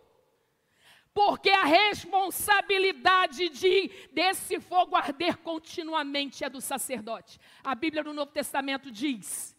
Porque 1.12 1.50
a 1.50 1.64
responsabilidade 1.64 3.49
de 3.49 3.88
desse 4.12 4.59
fogo 4.59 4.97
arder 4.97 5.37
continuamente 5.37 6.43
é 6.43 6.50
do 6.50 6.61
sacerdote. 6.61 7.38
A 7.62 7.75
Bíblia 7.75 8.03
no 8.03 8.12
Novo 8.12 8.33
Testamento 8.33 8.91
diz: 8.91 9.57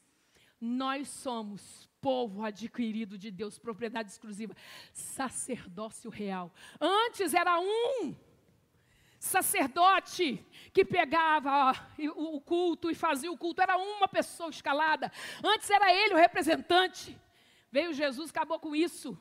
Nós 0.60 1.08
somos 1.08 1.90
povo 2.02 2.44
adquirido 2.44 3.18
de 3.18 3.32
Deus, 3.32 3.58
propriedade 3.58 4.12
exclusiva, 4.12 4.56
sacerdócio 4.94 6.12
real. 6.12 6.54
Antes 6.80 7.34
era 7.34 7.60
um 7.60 8.14
sacerdote 9.26 10.46
que 10.72 10.86
pegava 10.86 11.74
o 12.16 12.40
culto 12.40 12.92
e 12.92 12.96
fazia 12.96 13.32
o 13.32 13.38
culto, 13.38 13.62
era 13.62 13.76
uma 13.76 14.08
pessoa 14.08 14.50
escalada. 14.50 15.12
Antes 15.44 15.70
era 15.70 15.92
ele 15.94 16.14
o 16.14 16.18
representante. 16.18 17.20
Veio 17.72 17.94
Jesus, 17.94 18.30
acabou 18.30 18.60
com 18.60 18.76
isso. 18.76 19.20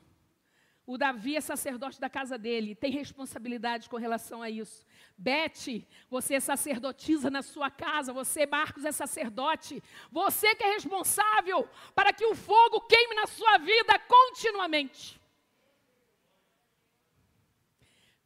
O 0.87 0.99
Davi 0.99 1.35
é 1.37 1.41
sacerdote 1.41 1.99
da 1.99 2.11
casa 2.11 2.37
dele, 2.37 2.75
tem 2.75 2.93
responsabilidade 2.93 3.89
com 3.89 3.97
relação 3.97 4.43
a 4.43 4.51
isso. 4.51 4.85
Bete, 5.17 5.89
você 6.11 6.35
é 6.35 6.41
sacerdotisa 6.41 7.31
na 7.31 7.41
sua 7.41 7.71
casa, 7.71 8.13
você, 8.13 8.45
Marcos, 8.45 8.85
é 8.85 8.93
sacerdote. 8.93 9.83
Você 10.11 10.55
que 10.55 10.63
é 10.63 10.75
responsável 10.75 11.67
para 11.95 12.13
que 12.13 12.27
o 12.27 12.35
fogo 12.35 12.83
queime 12.83 13.15
na 13.15 13.27
sua 13.27 13.57
vida 13.57 13.99
continuamente. 14.01 15.19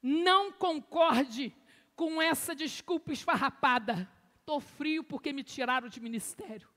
Não 0.03 0.51
concorde 0.51 1.55
com 1.99 2.23
essa 2.23 2.55
desculpa 2.55 3.13
esfarrapada. 3.13 4.09
Estou 4.39 4.61
frio 4.61 5.03
porque 5.03 5.33
me 5.33 5.43
tiraram 5.43 5.89
de 5.89 6.01
ministério. 6.01 6.69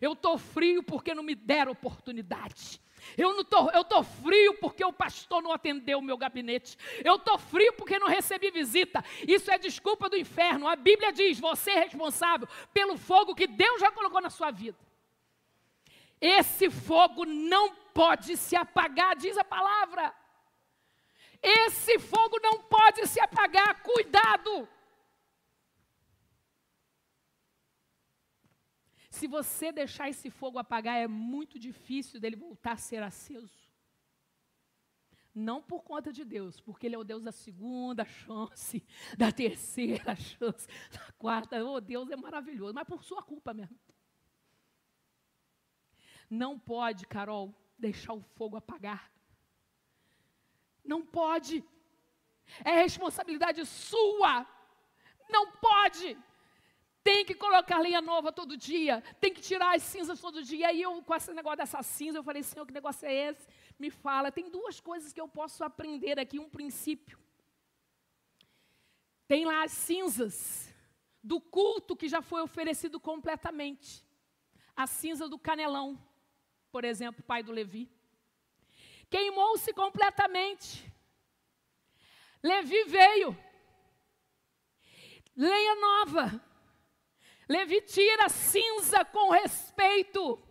Eu 0.00 0.14
estou 0.14 0.36
frio 0.36 0.82
porque 0.82 1.14
não 1.14 1.22
me 1.22 1.36
deram 1.36 1.70
oportunidade. 1.70 2.82
Eu 3.16 3.40
estou 3.40 3.70
eu 3.70 3.84
tô 3.84 4.02
frio 4.02 4.54
porque 4.54 4.84
o 4.84 4.92
pastor 4.92 5.40
não 5.40 5.52
atendeu 5.52 6.00
o 6.00 6.02
meu 6.02 6.18
gabinete. 6.18 6.76
Eu 7.04 7.14
estou 7.14 7.38
frio 7.38 7.72
porque 7.74 8.00
não 8.00 8.08
recebi 8.08 8.50
visita. 8.50 9.04
Isso 9.28 9.48
é 9.48 9.58
desculpa 9.58 10.08
do 10.10 10.16
inferno. 10.16 10.66
A 10.66 10.74
Bíblia 10.74 11.12
diz: 11.12 11.38
você 11.38 11.70
é 11.70 11.84
responsável 11.84 12.48
pelo 12.72 12.96
fogo 12.96 13.34
que 13.34 13.46
Deus 13.46 13.80
já 13.80 13.92
colocou 13.92 14.20
na 14.20 14.30
sua 14.30 14.50
vida. 14.50 14.78
Esse 16.20 16.68
fogo 16.68 17.24
não 17.24 17.76
pode 17.94 18.36
se 18.36 18.56
apagar, 18.56 19.14
diz 19.14 19.38
a 19.38 19.44
palavra. 19.44 20.12
Esse 21.46 21.98
fogo 21.98 22.40
não 22.42 22.62
pode 22.62 23.06
se 23.06 23.20
apagar, 23.20 23.82
cuidado. 23.82 24.66
Se 29.10 29.26
você 29.28 29.70
deixar 29.70 30.08
esse 30.08 30.30
fogo 30.30 30.58
apagar, 30.58 30.96
é 30.96 31.06
muito 31.06 31.58
difícil 31.58 32.18
dele 32.18 32.34
voltar 32.34 32.72
a 32.72 32.76
ser 32.78 33.02
aceso. 33.02 33.70
Não 35.34 35.62
por 35.62 35.82
conta 35.82 36.10
de 36.10 36.24
Deus, 36.24 36.60
porque 36.60 36.86
Ele 36.86 36.94
é 36.94 36.98
o 36.98 37.04
Deus 37.04 37.22
da 37.22 37.30
segunda 37.30 38.06
chance, 38.06 38.82
da 39.18 39.30
terceira 39.30 40.16
chance, 40.16 40.66
da 40.90 41.12
quarta. 41.18 41.62
Oh, 41.62 41.78
Deus 41.78 42.10
é 42.10 42.16
maravilhoso, 42.16 42.72
mas 42.72 42.88
por 42.88 43.04
sua 43.04 43.22
culpa 43.22 43.52
mesmo. 43.52 43.78
Não 46.30 46.58
pode, 46.58 47.06
Carol, 47.06 47.54
deixar 47.78 48.14
o 48.14 48.22
fogo 48.22 48.56
apagar. 48.56 49.13
Não 50.84 51.04
pode. 51.04 51.64
É 52.64 52.72
responsabilidade 52.82 53.64
sua. 53.64 54.46
Não 55.28 55.50
pode. 55.52 56.16
Tem 57.02 57.24
que 57.24 57.34
colocar 57.34 57.78
lenha 57.78 58.00
nova 58.00 58.32
todo 58.32 58.56
dia. 58.56 59.02
Tem 59.20 59.32
que 59.32 59.40
tirar 59.40 59.74
as 59.74 59.82
cinzas 59.82 60.20
todo 60.20 60.42
dia. 60.42 60.72
E 60.72 60.82
eu, 60.82 61.02
com 61.02 61.14
esse 61.14 61.32
negócio 61.32 61.58
dessa 61.58 61.82
cinza, 61.82 62.18
eu 62.18 62.22
falei, 62.22 62.42
Senhor, 62.42 62.66
que 62.66 62.72
negócio 62.72 63.06
é 63.06 63.14
esse? 63.30 63.46
Me 63.78 63.90
fala. 63.90 64.32
Tem 64.32 64.50
duas 64.50 64.80
coisas 64.80 65.12
que 65.12 65.20
eu 65.20 65.28
posso 65.28 65.64
aprender 65.64 66.18
aqui. 66.18 66.38
Um 66.38 66.48
princípio. 66.48 67.18
Tem 69.26 69.44
lá 69.44 69.64
as 69.64 69.72
cinzas 69.72 70.72
do 71.22 71.40
culto 71.40 71.96
que 71.96 72.08
já 72.08 72.20
foi 72.20 72.42
oferecido 72.42 73.00
completamente. 73.00 74.04
A 74.76 74.86
cinza 74.86 75.28
do 75.28 75.38
canelão, 75.38 75.98
por 76.70 76.84
exemplo, 76.84 77.22
pai 77.22 77.42
do 77.42 77.52
Levi 77.52 77.90
queimou-se 79.10 79.72
completamente. 79.72 80.92
Levi 82.42 82.84
veio, 82.84 83.36
lenha 85.36 85.74
nova. 85.76 86.40
Levi 87.48 87.80
tira 87.82 88.28
cinza 88.28 89.04
com 89.04 89.30
respeito, 89.30 90.42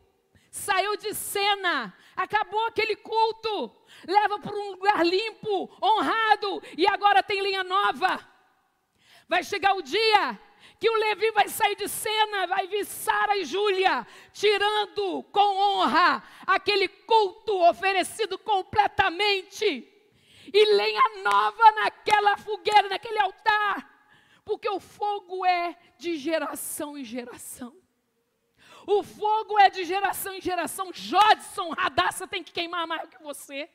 saiu 0.51 0.95
de 0.97 1.13
cena, 1.13 1.95
acabou 2.15 2.67
aquele 2.67 2.95
culto, 2.95 3.75
leva 4.07 4.39
para 4.39 4.55
um 4.55 4.71
lugar 4.71 5.03
limpo, 5.03 5.75
honrado, 5.81 6.61
e 6.77 6.85
agora 6.85 7.23
tem 7.23 7.41
linha 7.41 7.63
nova. 7.63 8.19
Vai 9.27 9.43
chegar 9.43 9.73
o 9.73 9.81
dia 9.81 10.39
que 10.83 10.89
o 10.89 10.97
Levi 10.97 11.31
vai 11.31 11.47
sair 11.47 11.77
de 11.77 11.87
cena, 11.87 12.45
vai 12.45 12.67
vir 12.67 12.83
Sara 12.83 13.37
e 13.37 13.45
Júlia, 13.45 14.05
tirando 14.33 15.23
com 15.31 15.39
honra 15.39 16.21
aquele 16.45 16.89
culto 16.89 17.57
oferecido 17.69 18.37
completamente, 18.37 19.65
e 20.53 20.65
lenha 20.75 21.23
nova 21.23 21.71
naquela 21.71 22.35
fogueira, 22.35 22.89
naquele 22.89 23.17
altar, 23.17 24.11
porque 24.43 24.69
o 24.69 24.77
fogo 24.81 25.45
é 25.45 25.73
de 25.97 26.17
geração 26.17 26.97
em 26.97 27.05
geração. 27.05 27.73
O 28.85 29.03
fogo 29.03 29.57
é 29.57 29.69
de 29.69 29.85
geração 29.85 30.33
em 30.33 30.41
geração. 30.41 30.91
Jodson, 30.91 31.69
Radassa 31.69 32.27
tem 32.27 32.43
que 32.43 32.51
queimar 32.51 32.85
mais 32.85 33.03
do 33.03 33.07
que 33.07 33.23
você. 33.23 33.69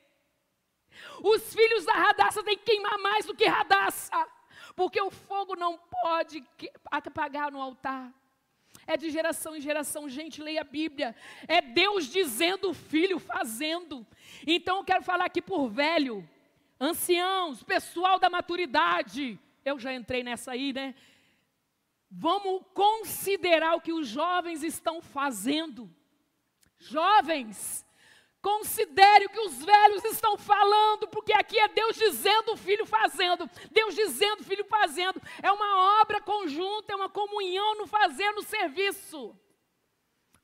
Os 1.23 1.51
filhos 1.55 1.85
da 1.85 1.93
Radassa 1.93 2.43
têm 2.43 2.55
que 2.55 2.65
queimar 2.65 2.99
mais 2.99 3.25
do 3.25 3.33
que 3.33 3.47
Radassa 3.47 4.27
porque 4.79 5.01
o 5.01 5.11
fogo 5.11 5.57
não 5.57 5.77
pode 5.77 6.41
apagar 6.89 7.51
no 7.51 7.61
altar. 7.61 8.13
É 8.87 8.95
de 8.95 9.09
geração 9.09 9.53
em 9.53 9.59
geração, 9.59 10.07
gente, 10.07 10.41
leia 10.41 10.61
a 10.61 10.63
Bíblia. 10.63 11.13
É 11.49 11.59
Deus 11.59 12.05
dizendo, 12.05 12.69
o 12.69 12.73
filho 12.73 13.19
fazendo. 13.19 14.07
Então 14.47 14.77
eu 14.77 14.85
quero 14.85 15.03
falar 15.03 15.25
aqui 15.25 15.41
por 15.41 15.67
velho, 15.67 16.25
anciãos, 16.79 17.61
pessoal 17.61 18.19
da 18.19 18.29
maturidade. 18.29 19.37
Eu 19.65 19.77
já 19.77 19.93
entrei 19.93 20.23
nessa 20.23 20.53
aí, 20.53 20.71
né? 20.71 20.95
Vamos 22.09 22.63
considerar 22.73 23.75
o 23.75 23.81
que 23.81 23.91
os 23.91 24.07
jovens 24.07 24.63
estão 24.63 25.01
fazendo. 25.01 25.93
Jovens, 26.77 27.85
Considere 28.41 29.25
o 29.25 29.29
que 29.29 29.39
os 29.39 29.63
velhos 29.63 30.03
estão 30.05 30.37
falando, 30.37 31.09
porque 31.09 31.33
aqui 31.33 31.59
é 31.59 31.67
Deus 31.67 31.97
dizendo, 31.97 32.53
o 32.53 32.57
filho 32.57 32.85
fazendo. 32.85 33.49
Deus 33.69 33.93
dizendo, 33.93 34.39
o 34.39 34.45
filho 34.45 34.63
fazendo. 34.65 35.21
É 35.43 35.51
uma 35.51 36.01
obra 36.01 36.21
conjunta, 36.21 36.93
é 36.93 36.95
uma 36.95 37.09
comunhão 37.09 37.75
no 37.75 37.85
fazer, 37.85 38.31
no 38.31 38.41
serviço. 38.41 39.37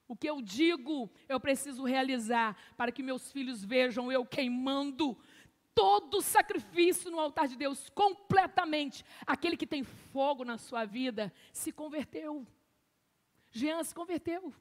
O 0.07 0.15
que 0.15 0.29
eu 0.29 0.41
digo, 0.41 1.09
eu 1.27 1.39
preciso 1.39 1.83
realizar 1.85 2.55
para 2.75 2.91
que 2.91 3.01
meus 3.01 3.31
filhos 3.31 3.63
vejam 3.63 4.11
eu 4.11 4.25
queimando 4.25 5.17
todo 5.73 6.17
o 6.17 6.21
sacrifício 6.21 7.09
no 7.09 7.19
altar 7.19 7.47
de 7.47 7.55
Deus 7.55 7.89
completamente. 7.89 9.05
Aquele 9.25 9.55
que 9.55 9.65
tem 9.65 9.83
fogo 9.83 10.43
na 10.43 10.57
sua 10.57 10.85
vida 10.85 11.33
se 11.51 11.71
converteu. 11.71 12.45
Jean 13.51 13.81
se 13.83 13.95
converteu. 13.95 14.53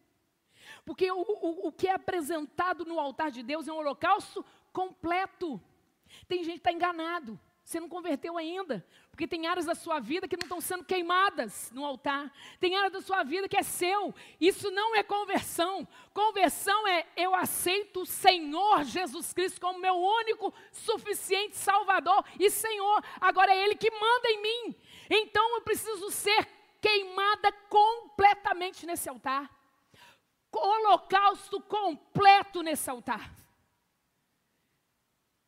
Porque 0.85 1.11
o, 1.11 1.21
o, 1.21 1.68
o 1.68 1.73
que 1.73 1.88
é 1.88 1.92
apresentado 1.92 2.85
no 2.85 2.99
altar 2.99 3.30
de 3.30 3.42
Deus 3.42 3.68
é 3.68 3.73
um 3.73 3.76
holocausto 3.76 4.44
completo. 4.73 5.61
Tem 6.28 6.42
gente 6.42 6.54
que 6.54 6.59
está 6.59 6.73
enganado. 6.73 7.38
Você 7.64 7.80
não 7.80 7.88
converteu 7.88 8.37
ainda, 8.37 8.87
porque 9.11 9.26
tem 9.26 9.47
áreas 9.47 9.64
da 9.64 9.75
sua 9.75 9.99
vida 9.99 10.28
que 10.28 10.37
não 10.37 10.42
estão 10.42 10.61
sendo 10.61 10.85
queimadas 10.85 11.71
no 11.73 11.83
altar. 11.83 12.30
Tem 12.61 12.76
áreas 12.76 12.92
da 12.92 13.00
sua 13.00 13.23
vida 13.23 13.49
que 13.49 13.56
é 13.56 13.62
seu. 13.62 14.14
Isso 14.38 14.71
não 14.71 14.94
é 14.94 15.02
conversão. 15.02 15.88
Conversão 16.12 16.87
é 16.87 17.06
eu 17.16 17.35
aceito 17.35 18.02
o 18.02 18.06
Senhor 18.06 18.85
Jesus 18.85 19.33
Cristo 19.33 19.62
como 19.62 19.78
meu 19.78 19.94
único, 19.94 20.52
suficiente 20.73 21.56
Salvador 21.56 22.23
e 22.38 22.50
Senhor. 22.50 23.02
Agora 23.18 23.50
é 23.50 23.64
Ele 23.64 23.76
que 23.76 23.90
manda 23.90 24.28
em 24.28 24.42
mim. 24.42 24.76
Então 25.09 25.54
eu 25.54 25.62
preciso 25.62 26.11
ser 26.11 26.47
queimada 26.83 27.50
completamente 27.71 28.85
nesse 28.85 29.09
altar. 29.09 29.50
Holocausto 30.58 31.61
completo 31.61 32.62
nesse 32.62 32.88
altar. 32.88 33.34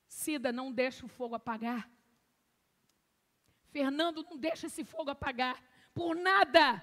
Cida, 0.07 0.53
não 0.53 0.73
deixa 0.73 1.05
o 1.05 1.09
fogo 1.09 1.35
apagar. 1.35 1.89
Fernando, 3.71 4.27
não 4.29 4.37
deixa 4.37 4.67
esse 4.67 4.85
fogo 4.85 5.11
apagar. 5.11 5.63
Por 5.95 6.17
nada. 6.17 6.83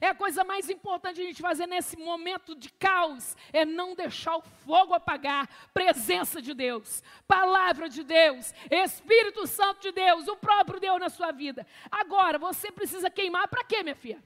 É 0.00 0.08
a 0.08 0.14
coisa 0.14 0.44
mais 0.44 0.68
importante 0.68 1.20
a 1.20 1.24
gente 1.24 1.40
fazer 1.40 1.66
nesse 1.66 1.96
momento 1.96 2.54
de 2.54 2.70
caos, 2.70 3.36
é 3.52 3.64
não 3.64 3.94
deixar 3.94 4.36
o 4.36 4.42
fogo 4.42 4.94
apagar. 4.94 5.48
Presença 5.72 6.42
de 6.42 6.52
Deus, 6.52 7.02
palavra 7.26 7.88
de 7.88 8.02
Deus, 8.02 8.52
Espírito 8.70 9.46
Santo 9.46 9.82
de 9.82 9.92
Deus, 9.92 10.26
o 10.26 10.36
próprio 10.36 10.80
Deus 10.80 10.98
na 11.00 11.08
sua 11.08 11.32
vida. 11.32 11.66
Agora, 11.90 12.38
você 12.38 12.72
precisa 12.72 13.08
queimar 13.10 13.48
para 13.48 13.64
quê, 13.64 13.82
minha 13.82 13.94
filha? 13.94 14.22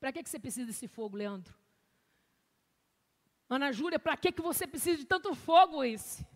Para 0.00 0.12
que, 0.12 0.22
que 0.22 0.28
você 0.28 0.38
precisa 0.38 0.66
desse 0.66 0.88
fogo, 0.88 1.16
Leandro? 1.16 1.54
Ana 3.48 3.72
Júlia, 3.72 3.98
para 3.98 4.16
que, 4.16 4.32
que 4.32 4.42
você 4.42 4.66
precisa 4.66 4.98
de 4.98 5.04
tanto 5.04 5.34
fogo 5.34 5.84
esse? 5.84 6.26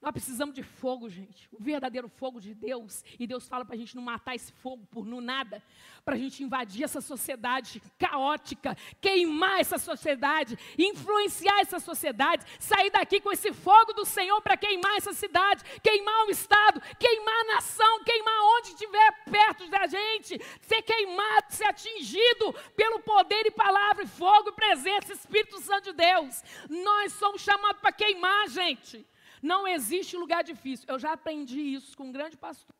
Nós 0.00 0.12
precisamos 0.12 0.54
de 0.54 0.62
fogo, 0.62 1.10
gente. 1.10 1.46
O 1.52 1.62
verdadeiro 1.62 2.08
fogo 2.08 2.40
de 2.40 2.54
Deus. 2.54 3.04
E 3.18 3.26
Deus 3.26 3.46
fala 3.46 3.66
para 3.66 3.74
a 3.74 3.78
gente 3.78 3.94
não 3.94 4.02
matar 4.02 4.34
esse 4.34 4.50
fogo 4.50 4.86
por 4.86 5.04
nada. 5.04 5.62
Para 6.02 6.14
a 6.14 6.18
gente 6.18 6.42
invadir 6.42 6.84
essa 6.84 7.02
sociedade 7.02 7.82
caótica. 7.98 8.74
Queimar 8.98 9.60
essa 9.60 9.76
sociedade. 9.76 10.58
Influenciar 10.78 11.60
essa 11.60 11.78
sociedade. 11.78 12.46
Sair 12.58 12.90
daqui 12.90 13.20
com 13.20 13.30
esse 13.30 13.52
fogo 13.52 13.92
do 13.92 14.06
Senhor 14.06 14.40
para 14.40 14.56
queimar 14.56 14.96
essa 14.96 15.12
cidade. 15.12 15.62
Queimar 15.82 16.26
o 16.26 16.30
Estado. 16.30 16.80
Queimar 16.98 17.40
a 17.42 17.54
nação. 17.56 18.02
Queimar 18.02 18.40
onde 18.56 18.68
estiver 18.68 19.24
perto 19.30 19.68
da 19.68 19.86
gente. 19.86 20.40
Ser 20.62 20.80
queimado, 20.80 21.46
ser 21.50 21.66
atingido 21.66 22.54
pelo 22.74 23.00
poder 23.00 23.44
e 23.44 23.50
palavra 23.50 24.04
e 24.04 24.08
fogo 24.08 24.48
e 24.48 24.52
presença. 24.52 25.12
Espírito 25.12 25.60
Santo 25.60 25.92
de 25.92 25.92
Deus. 25.92 26.42
Nós 26.70 27.12
somos 27.12 27.42
chamados 27.42 27.82
para 27.82 27.92
queimar, 27.92 28.48
gente. 28.48 29.06
Não 29.42 29.66
existe 29.66 30.16
lugar 30.16 30.44
difícil. 30.44 30.86
Eu 30.88 30.98
já 30.98 31.12
aprendi 31.12 31.60
isso 31.60 31.96
com 31.96 32.04
um 32.04 32.12
grande 32.12 32.36
pastor. 32.36 32.74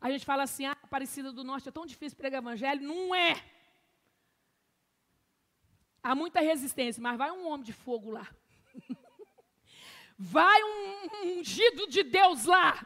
A 0.00 0.10
gente 0.10 0.24
fala 0.24 0.42
assim, 0.42 0.66
ah, 0.66 0.76
Aparecida 0.82 1.32
do 1.32 1.44
Norte 1.44 1.68
é 1.68 1.72
tão 1.72 1.86
difícil 1.86 2.18
pregar 2.18 2.42
evangelho. 2.42 2.82
Não 2.82 3.14
é. 3.14 3.42
Há 6.02 6.14
muita 6.14 6.40
resistência, 6.40 7.00
mas 7.00 7.16
vai 7.16 7.30
um 7.30 7.46
homem 7.46 7.64
de 7.64 7.72
fogo 7.72 8.10
lá. 8.10 8.28
vai 10.18 10.62
um 10.64 11.38
ungido 11.38 11.86
de 11.86 12.02
Deus 12.02 12.44
lá. 12.44 12.84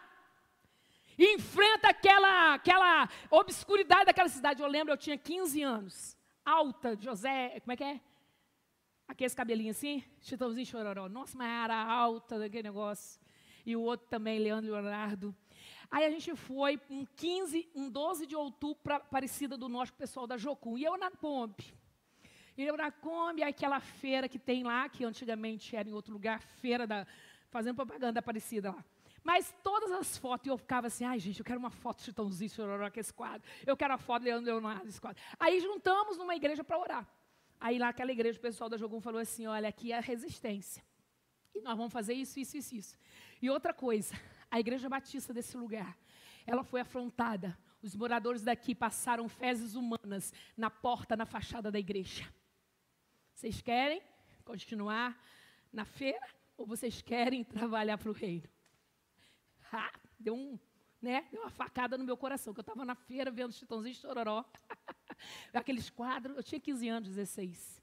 E 1.19 1.35
enfrenta 1.35 1.89
aquela, 1.89 2.55
aquela 2.55 3.09
obscuridade 3.31 4.05
daquela 4.05 4.29
cidade. 4.29 4.61
Eu 4.61 4.69
lembro, 4.69 4.93
eu 4.93 4.99
tinha 4.99 5.17
15 5.17 5.63
anos. 5.63 6.17
Alta, 6.45 6.95
José, 7.01 7.59
como 7.61 7.73
é 7.73 7.77
que 7.77 7.85
é? 7.85 8.01
Aqueles 9.09 9.35
cabelinhos 9.35 9.77
assim, 9.77 10.03
Chitãozinho 10.21 10.67
Chororó. 10.67 11.09
Nossa, 11.09 11.37
mas 11.39 11.49
era 11.65 11.77
alta 11.77 12.39
daquele 12.39 12.65
negócio. 12.65 13.21
E 13.65 13.77
o 13.77 13.81
outro 13.81 14.07
também, 14.09 14.39
Leandro 14.39 14.73
Leonardo. 14.73 15.35
Aí 15.91 16.05
a 16.05 16.11
gente 16.11 16.35
foi 16.35 16.81
um 16.91 17.05
15, 17.05 17.69
um 17.75 17.89
12 17.89 18.27
de 18.27 18.35
outubro 18.35 18.81
para 18.83 18.97
Aparecida 18.97 19.57
do 19.57 19.69
Norte 19.69 19.93
com 19.93 19.97
o 19.97 19.99
pessoal 19.99 20.27
da 20.27 20.37
Jocum. 20.37 20.77
E 20.77 20.85
eu 20.85 20.97
na 20.97 21.11
Kombi. 21.11 21.75
E 22.57 22.65
eu 22.65 22.77
na 22.77 22.91
Kombi, 22.91 23.43
aquela 23.43 23.81
feira 23.81 24.29
que 24.29 24.39
tem 24.39 24.65
lá, 24.65 24.89
que 24.89 25.05
antigamente 25.05 25.77
era 25.77 25.89
em 25.89 25.93
outro 25.93 26.13
lugar, 26.13 26.41
feira 26.41 26.87
da. 26.87 27.07
fazendo 27.51 27.77
propaganda 27.77 28.13
da 28.13 28.21
Aparecida 28.21 28.71
lá. 28.73 28.85
Mas 29.23 29.53
todas 29.63 29.91
as 29.91 30.17
fotos, 30.17 30.47
eu 30.47 30.57
ficava 30.57 30.87
assim, 30.87 31.05
ai 31.05 31.19
gente, 31.19 31.41
eu 31.41 31.45
quero 31.45 31.59
uma 31.59 31.71
foto 31.71 31.99
de 31.99 32.05
Chitãozinho 32.05 32.49
Chororó 32.49 32.89
com 32.89 33.01
esse 33.01 33.13
quadro. 33.13 33.43
Eu 33.67 33.77
quero 33.77 33.95
a 33.95 33.99
foto 33.99 34.23
de 34.23 34.29
Leandro 34.29 34.53
Leonardo 34.53 34.89
esse 34.89 35.01
quadro. 35.01 35.21
Aí 35.39 35.61
juntamos 35.61 36.17
numa 36.17 36.37
igreja 36.37 36.63
para 36.63 36.79
orar. 36.79 37.09
Aí 37.61 37.79
lá 37.79 37.89
aquela 37.89 38.13
igreja, 38.13 38.39
o 38.39 38.43
pessoal 38.43 38.69
da 38.69 38.77
Jogum 38.77 39.01
falou 39.01 39.21
assim: 39.21 39.47
olha, 39.47 39.69
aqui 39.69 39.93
é 39.93 39.99
a 39.99 40.01
resistência. 40.01 40.83
E 41.55 41.61
nós 41.61 41.77
vamos 41.77 41.93
fazer 41.93 42.15
isso, 42.15 42.39
isso, 42.39 42.57
isso, 42.57 42.75
isso. 42.75 42.99
E 43.41 43.49
outra 43.49 43.73
coisa, 43.73 44.15
a 44.51 44.61
igreja 44.61 44.89
batista 44.89 45.33
desse 45.33 45.57
lugar, 45.57 45.97
ela 46.47 46.63
foi 46.63 46.81
afrontada. 46.81 47.59
Os 47.83 47.95
moradores 47.95 48.43
daqui 48.43 48.75
passaram 48.75 49.29
fezes 49.29 49.75
humanas 49.75 50.33
na 50.57 50.69
porta, 50.69 51.17
na 51.17 51.25
fachada 51.25 51.71
da 51.71 51.79
igreja. 51.79 52.29
Vocês 53.35 53.61
querem 53.61 54.03
continuar 54.45 55.19
na 55.73 55.85
feira 55.85 56.27
ou 56.57 56.67
vocês 56.67 57.03
querem 57.03 57.45
trabalhar 57.45 57.99
para 57.99 58.11
o 58.11 58.13
reino? 58.13 58.49
Ah, 59.73 59.93
deu 60.19 60.35
um, 60.35 60.59
né? 61.01 61.27
Deu 61.31 61.43
uma 61.43 61.51
facada 61.51 61.99
no 61.99 62.05
meu 62.05 62.17
coração, 62.17 62.55
que 62.55 62.61
eu 62.61 62.63
estava 62.63 62.85
na 62.85 62.95
feira 62.95 63.31
vendo 63.31 63.53
Chitãozinho 63.53 63.93
e 63.93 63.95
Chororó. 63.95 64.45
Aqueles 65.53 65.91
quadros, 65.91 66.37
eu 66.37 66.43
tinha 66.43 66.61
15 66.61 66.89
anos, 66.89 67.09
16. 67.09 67.83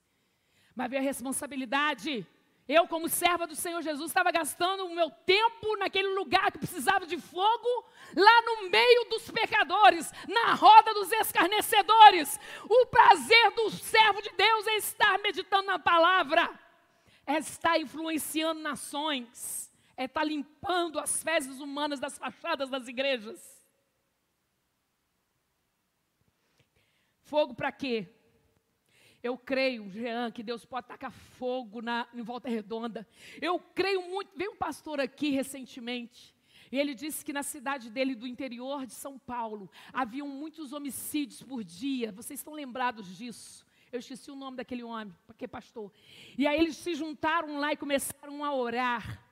Mas 0.75 0.89
veio 0.89 1.01
a 1.01 1.05
responsabilidade. 1.05 2.25
Eu, 2.67 2.87
como 2.87 3.09
serva 3.09 3.45
do 3.45 3.55
Senhor 3.55 3.81
Jesus, 3.81 4.09
estava 4.09 4.31
gastando 4.31 4.85
o 4.85 4.95
meu 4.95 5.09
tempo 5.09 5.75
naquele 5.77 6.07
lugar 6.15 6.49
que 6.49 6.57
precisava 6.57 7.05
de 7.05 7.17
fogo, 7.17 7.85
lá 8.15 8.41
no 8.43 8.69
meio 8.69 9.09
dos 9.09 9.29
pecadores, 9.29 10.11
na 10.27 10.53
roda 10.53 10.93
dos 10.93 11.11
escarnecedores. 11.11 12.39
O 12.63 12.85
prazer 12.85 13.51
do 13.51 13.69
servo 13.69 14.21
de 14.21 14.29
Deus 14.31 14.67
é 14.67 14.75
estar 14.77 15.19
meditando 15.19 15.67
na 15.67 15.77
palavra, 15.77 16.49
é 17.27 17.37
estar 17.37 17.77
influenciando 17.77 18.61
nações, 18.61 19.69
é 19.97 20.05
estar 20.05 20.23
limpando 20.23 20.99
as 20.99 21.21
fezes 21.21 21.59
humanas 21.59 21.99
das 21.99 22.17
fachadas 22.17 22.69
das 22.69 22.87
igrejas. 22.87 23.52
Fogo 27.33 27.55
para 27.55 27.71
quê? 27.71 28.07
Eu 29.23 29.35
creio, 29.35 29.89
Jean, 29.89 30.29
que 30.29 30.43
Deus 30.43 30.65
pode 30.65 30.85
tacar 30.85 31.09
fogo 31.11 31.81
na, 31.81 32.07
em 32.13 32.21
volta 32.21 32.47
redonda. 32.47 33.07
Eu 33.41 33.57
creio 33.57 34.03
muito. 34.03 34.37
Veio 34.37 34.51
um 34.51 34.55
pastor 34.55 34.99
aqui 34.99 35.31
recentemente. 35.31 36.31
E 36.71 36.79
ele 36.79 36.93
disse 36.93 37.25
que 37.25 37.33
na 37.33 37.41
cidade 37.41 37.89
dele, 37.89 38.13
do 38.13 38.27
interior 38.27 38.85
de 38.85 38.93
São 38.93 39.17
Paulo, 39.17 39.67
haviam 39.91 40.27
muitos 40.27 40.73
homicídios 40.73 41.41
por 41.41 41.63
dia. 41.63 42.11
Vocês 42.11 42.39
estão 42.39 42.53
lembrados 42.53 43.17
disso? 43.17 43.65
Eu 43.91 43.97
esqueci 43.97 44.29
o 44.29 44.35
nome 44.35 44.57
daquele 44.57 44.83
homem, 44.83 45.11
porque 45.25 45.47
pastor. 45.47 45.91
E 46.37 46.45
aí 46.45 46.59
eles 46.59 46.77
se 46.77 46.93
juntaram 46.93 47.57
lá 47.57 47.73
e 47.73 47.77
começaram 47.77 48.45
a 48.45 48.53
orar. 48.53 49.25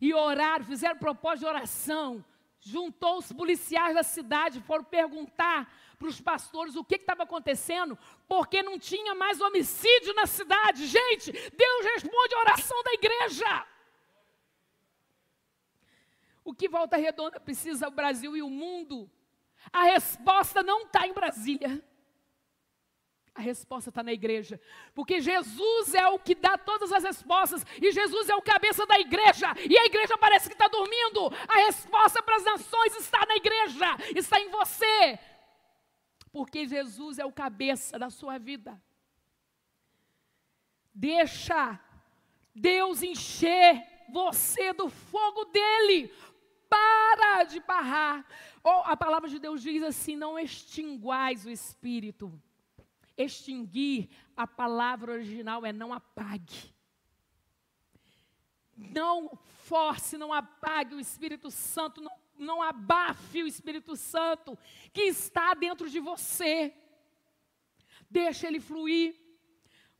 E 0.00 0.12
oraram, 0.12 0.64
fizeram 0.64 0.98
propósito 0.98 1.42
de 1.42 1.46
oração. 1.46 2.24
Juntou 2.58 3.18
os 3.18 3.30
policiais 3.30 3.94
da 3.94 4.02
cidade, 4.02 4.60
foram 4.62 4.82
perguntar 4.82 5.70
para 5.98 6.08
os 6.08 6.20
pastores 6.20 6.76
o 6.76 6.84
que 6.84 6.96
estava 6.96 7.22
acontecendo, 7.22 7.98
porque 8.28 8.62
não 8.62 8.78
tinha 8.78 9.14
mais 9.14 9.40
homicídio 9.40 10.14
na 10.14 10.26
cidade. 10.26 10.86
Gente, 10.86 11.32
Deus 11.32 11.84
responde 11.94 12.34
a 12.34 12.40
oração 12.40 12.82
da 12.82 12.92
igreja. 12.92 13.66
O 16.44 16.54
que 16.54 16.68
Volta 16.68 16.96
Redonda 16.96 17.40
precisa 17.40 17.88
o 17.88 17.90
Brasil 17.90 18.36
e 18.36 18.42
o 18.42 18.50
mundo? 18.50 19.10
A 19.72 19.84
resposta 19.84 20.62
não 20.62 20.82
está 20.82 21.06
em 21.06 21.12
Brasília. 21.14 21.82
A 23.34 23.40
resposta 23.40 23.88
está 23.88 24.02
na 24.02 24.12
igreja. 24.12 24.60
Porque 24.94 25.20
Jesus 25.20 25.94
é 25.94 26.06
o 26.06 26.18
que 26.18 26.34
dá 26.34 26.56
todas 26.56 26.92
as 26.92 27.02
respostas. 27.02 27.66
E 27.82 27.90
Jesus 27.90 28.28
é 28.28 28.34
o 28.36 28.42
cabeça 28.42 28.86
da 28.86 29.00
igreja. 29.00 29.48
E 29.68 29.76
a 29.76 29.86
igreja 29.86 30.16
parece 30.16 30.48
que 30.48 30.54
está 30.54 30.68
dormindo. 30.68 31.32
A 31.48 31.66
resposta 31.66 32.22
para 32.22 32.36
as 32.36 32.44
nações 32.44 32.94
está 32.96 33.26
na 33.26 33.34
igreja. 33.36 33.86
Está 34.14 34.38
em 34.38 34.50
você 34.50 35.18
porque 36.34 36.66
Jesus 36.66 37.20
é 37.20 37.24
o 37.24 37.30
cabeça 37.30 37.96
da 37.96 38.10
sua 38.10 38.38
vida. 38.38 38.82
Deixa 40.92 41.80
Deus 42.52 43.04
encher 43.04 43.80
você 44.08 44.72
do 44.72 44.88
fogo 44.88 45.44
dele 45.44 46.12
para 46.68 47.44
de 47.44 47.60
barrar. 47.60 48.26
Ou 48.64 48.80
a 48.80 48.96
palavra 48.96 49.28
de 49.28 49.38
Deus 49.38 49.62
diz 49.62 49.80
assim: 49.84 50.16
não 50.16 50.36
extinguais 50.36 51.46
o 51.46 51.50
espírito. 51.50 52.42
Extinguir, 53.16 54.10
a 54.36 54.44
palavra 54.44 55.12
original 55.12 55.64
é 55.64 55.72
não 55.72 55.92
apague. 55.92 56.74
Não 58.76 59.38
force, 59.66 60.18
não 60.18 60.32
apague 60.32 60.96
o 60.96 61.00
Espírito 61.00 61.48
Santo, 61.48 62.00
não, 62.00 62.10
não 62.38 62.62
abafe 62.62 63.42
o 63.42 63.46
Espírito 63.46 63.96
Santo 63.96 64.58
que 64.92 65.02
está 65.02 65.54
dentro 65.54 65.88
de 65.88 66.00
você. 66.00 66.74
Deixa 68.10 68.46
ele 68.46 68.60
fluir. 68.60 69.14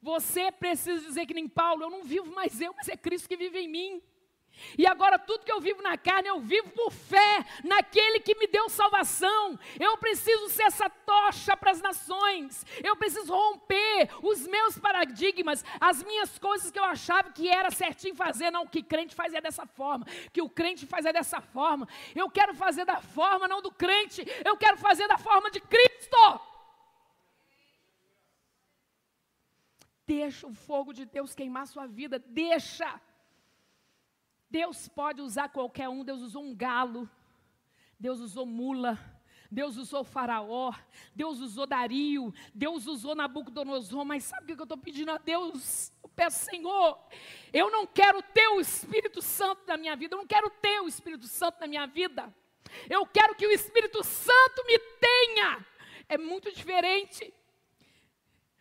Você 0.01 0.53
precisa 0.53 1.01
dizer 1.01 1.27
que 1.27 1.35
nem 1.35 1.49
Paulo, 1.49 1.83
eu 1.83 1.91
não 1.91 2.05
vivo 2.05 2.35
mais 2.35 2.61
eu, 2.61 2.75
mas 2.75 2.89
é 2.89 2.97
Cristo 2.97 3.29
que 3.29 3.37
vive 3.37 3.59
em 3.59 3.69
mim. 3.69 4.03
E 4.79 4.87
agora 4.87 5.19
tudo 5.19 5.45
que 5.45 5.53
eu 5.53 5.61
vivo 5.61 5.83
na 5.83 5.97
carne, 5.97 6.29
eu 6.29 6.41
vivo 6.41 6.71
por 6.71 6.91
fé 6.91 7.45
naquele 7.63 8.21
que 8.21 8.35
me 8.35 8.47
deu 8.47 8.69
salvação. 8.69 9.59
Eu 9.79 9.97
preciso 9.99 10.49
ser 10.49 10.65
essa 10.65 10.89
tocha 10.89 11.57
para 11.57 11.71
as 11.71 11.81
nações. 11.81 12.65
Eu 12.83 12.97
preciso 12.97 13.33
romper 13.33 14.11
os 14.23 14.47
meus 14.47 14.79
paradigmas, 14.79 15.65
as 15.81 16.03
minhas 16.03 16.39
coisas 16.39 16.71
que 16.71 16.79
eu 16.79 16.85
achava 16.85 17.31
que 17.31 17.49
era 17.49 17.71
certinho 17.71 18.15
fazer. 18.15 18.51
Não, 18.51 18.63
o 18.63 18.69
que 18.69 18.83
crente 18.83 19.15
faz 19.15 19.33
é 19.35 19.41
dessa 19.41 19.67
forma. 19.67 20.07
Que 20.33 20.43
o 20.43 20.49
crente 20.49 20.87
faz 20.87 21.05
é 21.07 21.13
dessa 21.13 21.41
forma. 21.41 21.89
Eu 22.15 22.31
quero 22.31 22.55
fazer 22.55 22.85
da 22.85 23.01
forma 23.01 23.47
não 23.47 23.63
do 23.63 23.71
crente. 23.71 24.25
Eu 24.45 24.57
quero 24.57 24.77
fazer 24.77 25.07
da 25.07 25.19
forma 25.19 25.51
de 25.51 25.61
Cristo. 25.61 26.41
Deixa 30.07 30.47
o 30.47 30.53
fogo 30.53 30.93
de 30.93 31.07
Deus 31.07 31.35
queimar 31.35 31.67
sua 31.67 31.87
vida. 31.87 32.19
Deixa. 32.19 33.01
Deus 34.51 34.89
pode 34.89 35.21
usar 35.21 35.49
qualquer 35.49 35.89
um, 35.89 36.05
Deus 36.05 36.21
usou 36.21 36.43
um 36.43 36.55
galo, 36.55 37.09
Deus 37.99 38.21
usou 38.21 38.47
mula, 38.47 38.99
Deus 39.51 39.77
usou 39.77 40.03
Faraó, 40.03 40.73
Deus 41.15 41.39
usou 41.41 41.67
Dario, 41.67 42.35
Deus 42.53 42.87
usou 42.87 43.15
Nabucodonosor, 43.15 44.05
mas 44.05 44.25
sabe 44.25 44.53
o 44.53 44.57
que 44.57 44.61
eu 44.61 44.65
estou 44.65 44.79
pedindo 44.79 45.11
a 45.13 45.19
Deus? 45.19 45.93
Eu 46.03 46.09
peço, 46.09 46.45
Senhor, 46.45 46.99
eu 47.53 47.71
não 47.71 47.87
quero 47.87 48.21
ter 48.23 48.49
o 48.49 48.61
Espírito 48.61 49.23
Santo 49.23 49.63
na 49.67 49.77
minha 49.77 49.95
vida, 49.95 50.15
eu 50.15 50.19
não 50.19 50.27
quero 50.27 50.51
ter 50.51 50.81
o 50.81 50.89
Espírito 50.89 51.27
Santo 51.27 51.61
na 51.61 51.67
minha 51.67 51.87
vida, 51.87 52.35
eu 52.91 53.07
quero 53.07 53.35
que 53.37 53.47
o 53.47 53.53
Espírito 53.53 54.03
Santo 54.03 54.65
me 54.67 54.79
tenha. 55.01 55.67
É 56.09 56.19
muito 56.19 56.53
diferente, 56.53 57.33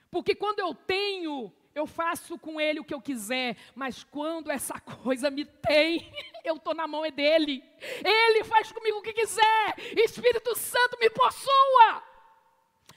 porque 0.09 0.35
quando 0.35 0.59
eu 0.59 0.73
tenho 0.73 1.51
eu 1.75 1.87
faço 1.87 2.37
com 2.37 2.61
ele 2.61 2.79
o 2.79 2.83
que 2.83 2.93
eu 2.93 3.01
quiser, 3.01 3.57
mas 3.73 4.03
quando 4.03 4.51
essa 4.51 4.79
coisa 5.03 5.29
me 5.29 5.45
tem, 5.45 6.11
eu 6.43 6.55
estou 6.55 6.73
na 6.73 6.87
mão 6.87 7.05
é 7.05 7.11
dele. 7.11 7.63
Ele 8.03 8.43
faz 8.43 8.71
comigo 8.71 8.99
o 8.99 9.01
que 9.01 9.13
quiser. 9.13 9.75
Espírito 9.97 10.55
Santo 10.55 10.97
me 10.99 11.09
possua. 11.09 12.03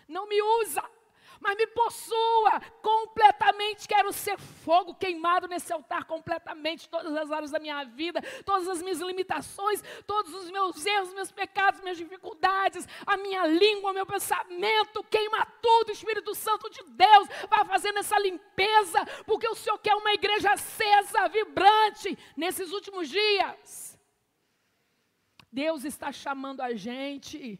Não 0.09 0.29
me 0.29 0.41
usa 0.43 0.83
mas 1.41 1.57
me 1.57 1.67
possua 1.69 2.61
completamente. 2.83 3.89
Quero 3.89 4.13
ser 4.13 4.39
fogo 4.39 4.95
queimado 4.95 5.49
nesse 5.49 5.73
altar 5.73 6.05
completamente, 6.05 6.89
todas 6.89 7.15
as 7.17 7.31
áreas 7.31 7.51
da 7.51 7.59
minha 7.59 7.85
vida, 7.85 8.21
todas 8.45 8.69
as 8.69 8.83
minhas 8.83 9.01
limitações, 9.01 9.83
todos 10.07 10.35
os 10.35 10.51
meus 10.51 10.85
erros, 10.85 11.15
meus 11.15 11.31
pecados, 11.31 11.81
minhas 11.81 11.99
dificuldades, 11.99 12.87
a 13.07 13.17
minha 13.17 13.47
língua, 13.47 13.93
meu 13.93 14.07
pensamento, 14.07 15.05
queima 15.05 15.47
tudo, 15.63 15.93
Espírito 15.93 16.35
Santo 16.35 16.71
de 16.71 16.83
Deus, 16.85 17.29
vai 17.49 17.65
fazendo 17.65 17.99
essa 17.99 18.19
limpeza, 18.19 19.05
porque 19.25 19.49
o 19.49 19.55
Senhor 19.55 19.79
quer 19.79 19.95
uma 19.95 20.13
igreja 20.13 20.53
acesa, 20.53 21.29
vibrante, 21.29 22.19
nesses 22.37 22.73
últimos 22.73 23.09
dias. 23.09 23.99
Deus 25.51 25.85
está 25.85 26.13
chamando 26.13 26.61
a 26.61 26.75
gente 26.75 27.59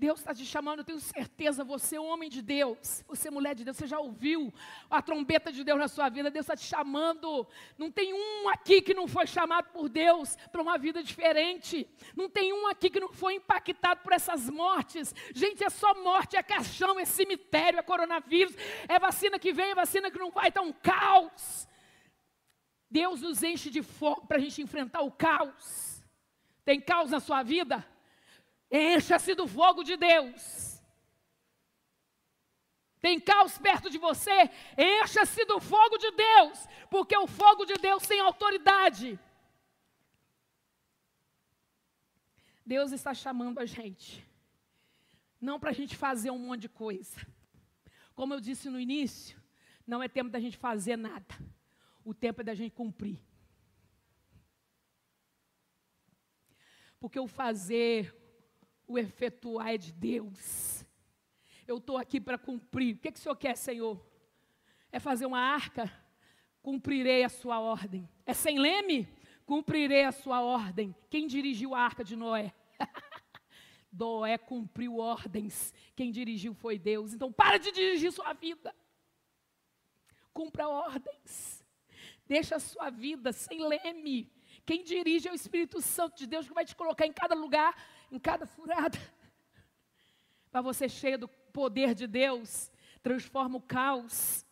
Deus 0.00 0.20
está 0.20 0.34
te 0.34 0.46
chamando, 0.46 0.78
eu 0.78 0.84
tenho 0.84 0.98
certeza, 0.98 1.62
você 1.62 1.96
é 1.96 2.00
homem 2.00 2.30
de 2.30 2.40
Deus, 2.40 3.04
você 3.06 3.28
é 3.28 3.30
mulher 3.30 3.54
de 3.54 3.64
Deus, 3.64 3.76
você 3.76 3.86
já 3.86 4.00
ouviu 4.00 4.50
a 4.88 5.02
trombeta 5.02 5.52
de 5.52 5.62
Deus 5.62 5.78
na 5.78 5.88
sua 5.88 6.08
vida, 6.08 6.30
Deus 6.30 6.44
está 6.44 6.56
te 6.56 6.64
chamando. 6.64 7.46
Não 7.76 7.90
tem 7.90 8.14
um 8.14 8.48
aqui 8.48 8.80
que 8.80 8.94
não 8.94 9.06
foi 9.06 9.26
chamado 9.26 9.68
por 9.74 9.90
Deus 9.90 10.36
para 10.50 10.62
uma 10.62 10.78
vida 10.78 11.02
diferente. 11.02 11.86
Não 12.16 12.30
tem 12.30 12.50
um 12.50 12.66
aqui 12.66 12.88
que 12.88 12.98
não 12.98 13.12
foi 13.12 13.34
impactado 13.34 14.00
por 14.00 14.14
essas 14.14 14.48
mortes. 14.48 15.14
Gente, 15.34 15.62
é 15.62 15.68
só 15.68 15.92
morte, 16.02 16.34
é 16.34 16.42
caixão, 16.42 16.98
é 16.98 17.04
cemitério, 17.04 17.78
é 17.78 17.82
coronavírus, 17.82 18.56
é 18.88 18.98
vacina 18.98 19.38
que 19.38 19.52
vem, 19.52 19.72
é 19.72 19.74
vacina 19.74 20.10
que 20.10 20.18
não 20.18 20.30
vai, 20.30 20.48
está 20.48 20.62
um 20.62 20.72
caos. 20.72 21.68
Deus 22.90 23.20
nos 23.20 23.42
enche 23.42 23.68
de 23.68 23.82
fogo 23.82 24.26
para 24.26 24.38
a 24.38 24.40
gente 24.40 24.62
enfrentar 24.62 25.02
o 25.02 25.12
caos. 25.12 26.02
Tem 26.64 26.80
caos 26.80 27.10
na 27.10 27.20
sua 27.20 27.42
vida? 27.42 27.86
Encha-se 28.70 29.34
do 29.34 29.48
fogo 29.48 29.82
de 29.82 29.96
Deus. 29.96 30.80
Tem 33.00 33.18
caos 33.18 33.56
perto 33.58 33.88
de 33.88 33.98
você? 33.98 34.50
Encha-se 34.76 35.44
do 35.46 35.58
fogo 35.58 35.96
de 35.96 36.10
Deus, 36.10 36.68
porque 36.90 37.16
o 37.16 37.26
fogo 37.26 37.64
de 37.64 37.74
Deus 37.74 38.06
tem 38.06 38.20
autoridade. 38.20 39.18
Deus 42.64 42.92
está 42.92 43.12
chamando 43.12 43.58
a 43.58 43.66
gente, 43.66 44.24
não 45.40 45.58
para 45.58 45.70
a 45.70 45.72
gente 45.72 45.96
fazer 45.96 46.30
um 46.30 46.38
monte 46.38 46.60
de 46.60 46.68
coisa. 46.68 47.26
Como 48.14 48.34
eu 48.34 48.40
disse 48.40 48.68
no 48.68 48.78
início, 48.78 49.40
não 49.86 50.02
é 50.02 50.08
tempo 50.08 50.30
da 50.30 50.38
gente 50.38 50.56
fazer 50.56 50.96
nada, 50.96 51.34
o 52.04 52.14
tempo 52.14 52.42
é 52.42 52.44
da 52.44 52.54
gente 52.54 52.72
cumprir. 52.72 53.18
Porque 57.00 57.18
o 57.18 57.26
fazer, 57.26 58.14
o 58.90 58.98
efetuar 58.98 59.68
é 59.68 59.78
de 59.78 59.92
Deus. 59.92 60.84
Eu 61.64 61.78
estou 61.78 61.96
aqui 61.96 62.20
para 62.20 62.36
cumprir. 62.36 62.96
O 62.96 62.98
que, 62.98 63.12
que 63.12 63.18
o 63.20 63.22
Senhor 63.22 63.36
quer, 63.36 63.56
Senhor? 63.56 64.04
É 64.90 64.98
fazer 64.98 65.26
uma 65.26 65.38
arca? 65.38 65.88
Cumprirei 66.60 67.22
a 67.22 67.28
sua 67.28 67.60
ordem. 67.60 68.08
É 68.26 68.34
sem 68.34 68.58
leme? 68.58 69.08
Cumprirei 69.46 70.04
a 70.04 70.10
sua 70.10 70.40
ordem. 70.40 70.92
Quem 71.08 71.28
dirigiu 71.28 71.72
a 71.72 71.80
arca 71.80 72.02
de 72.02 72.16
Noé? 72.16 72.52
Noé 73.92 74.36
cumpriu 74.36 74.96
ordens. 74.96 75.72
Quem 75.94 76.10
dirigiu 76.10 76.52
foi 76.52 76.76
Deus. 76.76 77.14
Então, 77.14 77.32
para 77.32 77.58
de 77.58 77.70
dirigir 77.70 78.10
sua 78.10 78.32
vida. 78.32 78.74
Cumpra 80.32 80.68
ordens. 80.68 81.64
Deixa 82.26 82.56
a 82.56 82.60
sua 82.60 82.90
vida 82.90 83.32
sem 83.32 83.64
leme. 83.64 84.32
Quem 84.66 84.82
dirige 84.82 85.28
é 85.28 85.32
o 85.32 85.34
Espírito 85.34 85.80
Santo 85.80 86.16
de 86.16 86.26
Deus 86.26 86.48
que 86.48 86.54
vai 86.54 86.64
te 86.64 86.74
colocar 86.74 87.06
em 87.06 87.12
cada 87.12 87.36
lugar 87.36 87.72
em 88.10 88.18
cada 88.18 88.46
furada. 88.46 88.98
Para 90.50 90.60
você 90.60 90.88
cheio 90.88 91.18
do 91.18 91.28
poder 91.28 91.94
de 91.94 92.06
Deus, 92.06 92.70
transforma 93.02 93.56
o 93.56 93.62
caos. 93.62 94.44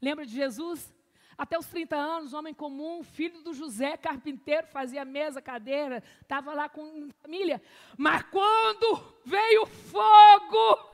Lembra 0.00 0.26
de 0.26 0.32
Jesus? 0.32 0.92
Até 1.36 1.58
os 1.58 1.66
30 1.66 1.96
anos, 1.96 2.32
homem 2.32 2.54
comum, 2.54 3.02
filho 3.02 3.42
do 3.42 3.52
José, 3.52 3.96
carpinteiro, 3.96 4.68
fazia 4.68 5.04
mesa, 5.04 5.42
cadeira, 5.42 6.02
estava 6.22 6.54
lá 6.54 6.68
com 6.68 7.08
família. 7.22 7.60
Mas 7.98 8.22
quando 8.24 9.02
veio 9.24 9.66
fogo, 9.66 10.92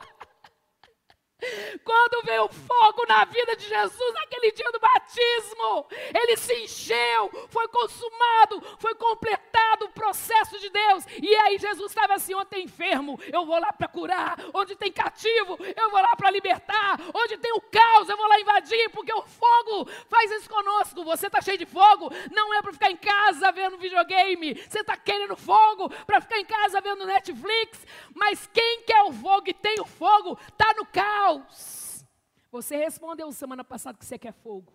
quando 1.84 2.24
veio 2.24 2.48
fogo 2.48 3.04
na 3.08 3.24
vida 3.24 3.56
de 3.56 3.66
Jesus 3.66 4.14
naquele 4.14 4.52
dia 4.52 4.70
do 4.72 4.80
batismo, 4.80 5.86
ele 6.14 6.36
se 6.36 6.54
encheu, 6.54 7.30
foi 7.48 7.68
consumado, 7.68 8.62
foi 8.78 8.94
completado 8.94 9.86
o 9.86 9.92
processo 9.92 10.58
de 10.58 10.68
Deus. 10.68 11.04
E 11.22 11.34
aí 11.36 11.58
Jesus 11.58 11.90
estava 11.90 12.14
assim: 12.14 12.34
onde 12.34 12.46
tem 12.46 12.64
enfermo, 12.64 13.18
eu 13.32 13.44
vou 13.46 13.58
lá 13.58 13.72
para 13.72 13.88
curar, 13.88 14.36
onde 14.52 14.76
tem 14.76 14.92
cativo, 14.92 15.58
eu 15.76 15.90
vou 15.90 16.00
lá 16.00 16.14
para 16.16 16.30
libertar, 16.30 16.98
onde 17.14 17.38
tem 17.38 17.52
o 17.52 17.60
caos, 17.60 18.08
eu 18.08 18.16
vou 18.16 18.28
lá 18.28 18.40
invadir, 18.40 18.90
porque 18.90 19.12
o 19.12 19.22
fogo 19.22 19.88
faz 20.08 20.30
isso 20.32 20.48
conosco. 20.48 21.04
Você 21.04 21.26
está 21.26 21.40
cheio 21.40 21.58
de 21.58 21.66
fogo, 21.66 22.10
não 22.30 22.54
é 22.54 22.62
para 22.62 22.72
ficar 22.72 22.90
em 22.90 22.96
casa 22.96 23.50
vendo 23.52 23.78
videogame, 23.78 24.54
você 24.54 24.80
está 24.80 24.96
querendo 24.96 25.36
fogo 25.36 25.88
para 26.06 26.20
ficar 26.20 26.38
em 26.38 26.44
casa 26.44 26.80
vendo 26.80 27.06
Netflix, 27.06 27.86
mas 28.14 28.48
quem 28.52 28.82
quer 28.82 29.02
o 29.04 29.12
fogo 29.12 29.44
e 29.46 29.54
tem 29.54 29.80
o 29.80 29.86
fogo, 29.86 30.38
está 30.48 30.74
no 30.74 30.86
caos 30.86 31.29
caos. 31.30 32.04
Você 32.50 32.76
respondeu 32.76 33.30
semana 33.32 33.62
passada 33.62 33.96
que 33.98 34.04
você 34.04 34.18
quer 34.18 34.32
fogo. 34.32 34.72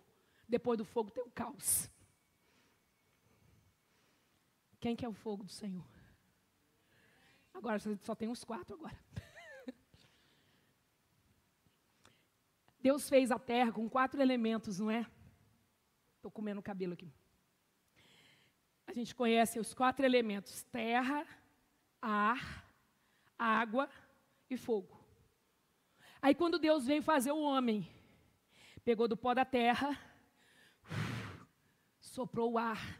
Depois 0.47 0.77
do 0.77 0.85
fogo 0.85 1.11
tem 1.11 1.23
o 1.23 1.29
caos. 1.29 1.89
Quem 4.79 4.95
quer 4.95 5.09
o 5.09 5.13
fogo 5.13 5.43
do 5.43 5.51
Senhor? 5.51 5.85
Agora 7.53 7.79
só 8.01 8.15
tem 8.15 8.29
uns 8.29 8.43
quatro 8.43 8.75
agora. 8.75 8.97
Deus 12.79 13.09
fez 13.09 13.31
a 13.31 13.39
terra 13.39 13.71
com 13.71 13.89
quatro 13.89 14.21
elementos, 14.21 14.79
não 14.79 14.91
é? 14.91 15.05
Estou 16.17 16.31
comendo 16.31 16.59
o 16.59 16.63
cabelo 16.63 16.93
aqui. 16.93 17.11
A 18.85 18.93
gente 18.93 19.15
conhece 19.15 19.59
os 19.59 19.73
quatro 19.73 20.05
elementos: 20.05 20.63
terra, 20.63 21.25
ar, 22.01 22.69
água 23.37 23.89
e 24.49 24.55
fogo. 24.55 24.94
Aí 26.25 26.33
quando 26.33 26.57
Deus 26.57 26.87
veio 26.87 27.03
fazer 27.03 27.31
o 27.31 27.39
homem, 27.39 27.87
pegou 28.83 29.07
do 29.07 29.15
pó 29.15 29.35
da 29.35 29.45
terra, 29.45 29.95
soprou 32.01 32.53
o 32.53 32.57
ar. 32.57 32.99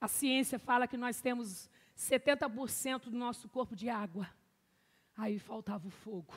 A 0.00 0.08
ciência 0.08 0.58
fala 0.58 0.88
que 0.88 0.96
nós 0.96 1.20
temos 1.20 1.70
70% 1.96 3.04
do 3.04 3.16
nosso 3.16 3.48
corpo 3.48 3.76
de 3.76 3.88
água. 3.88 4.28
Aí 5.16 5.38
faltava 5.38 5.86
o 5.86 5.90
fogo. 5.92 6.34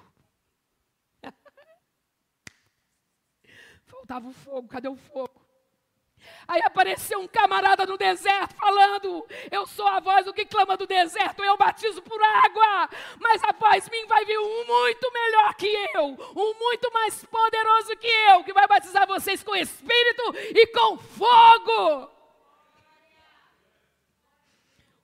faltava 3.87 4.27
o 4.27 4.31
fogo, 4.31 4.67
cadê 4.67 4.89
o 4.89 4.95
fogo? 4.95 5.28
Aí 6.49 6.63
apareceu 6.63 7.19
um 7.19 7.27
camarada 7.27 7.85
no 7.85 7.95
deserto 7.95 8.55
falando: 8.55 9.23
Eu 9.51 9.67
sou 9.67 9.87
a 9.87 9.99
voz 9.99 10.25
do 10.25 10.33
que 10.33 10.43
clama 10.45 10.75
do 10.75 10.87
deserto, 10.87 11.43
eu 11.43 11.55
batizo 11.55 12.01
por 12.01 12.19
água, 12.19 12.89
mas 13.19 13.43
após 13.43 13.87
mim 13.87 14.03
vai 14.07 14.25
vir 14.25 14.39
um 14.39 14.65
muito 14.65 15.13
melhor 15.13 15.53
que 15.53 15.67
eu, 15.93 16.05
um 16.35 16.53
muito 16.57 16.91
mais 16.91 17.23
poderoso 17.23 17.95
que 17.97 18.07
eu, 18.07 18.43
que 18.43 18.51
vai 18.51 18.65
batizar 18.65 19.05
vocês 19.05 19.43
com 19.43 19.55
espírito 19.55 20.35
e 20.55 20.65
com 20.67 20.97
fogo. 20.97 22.18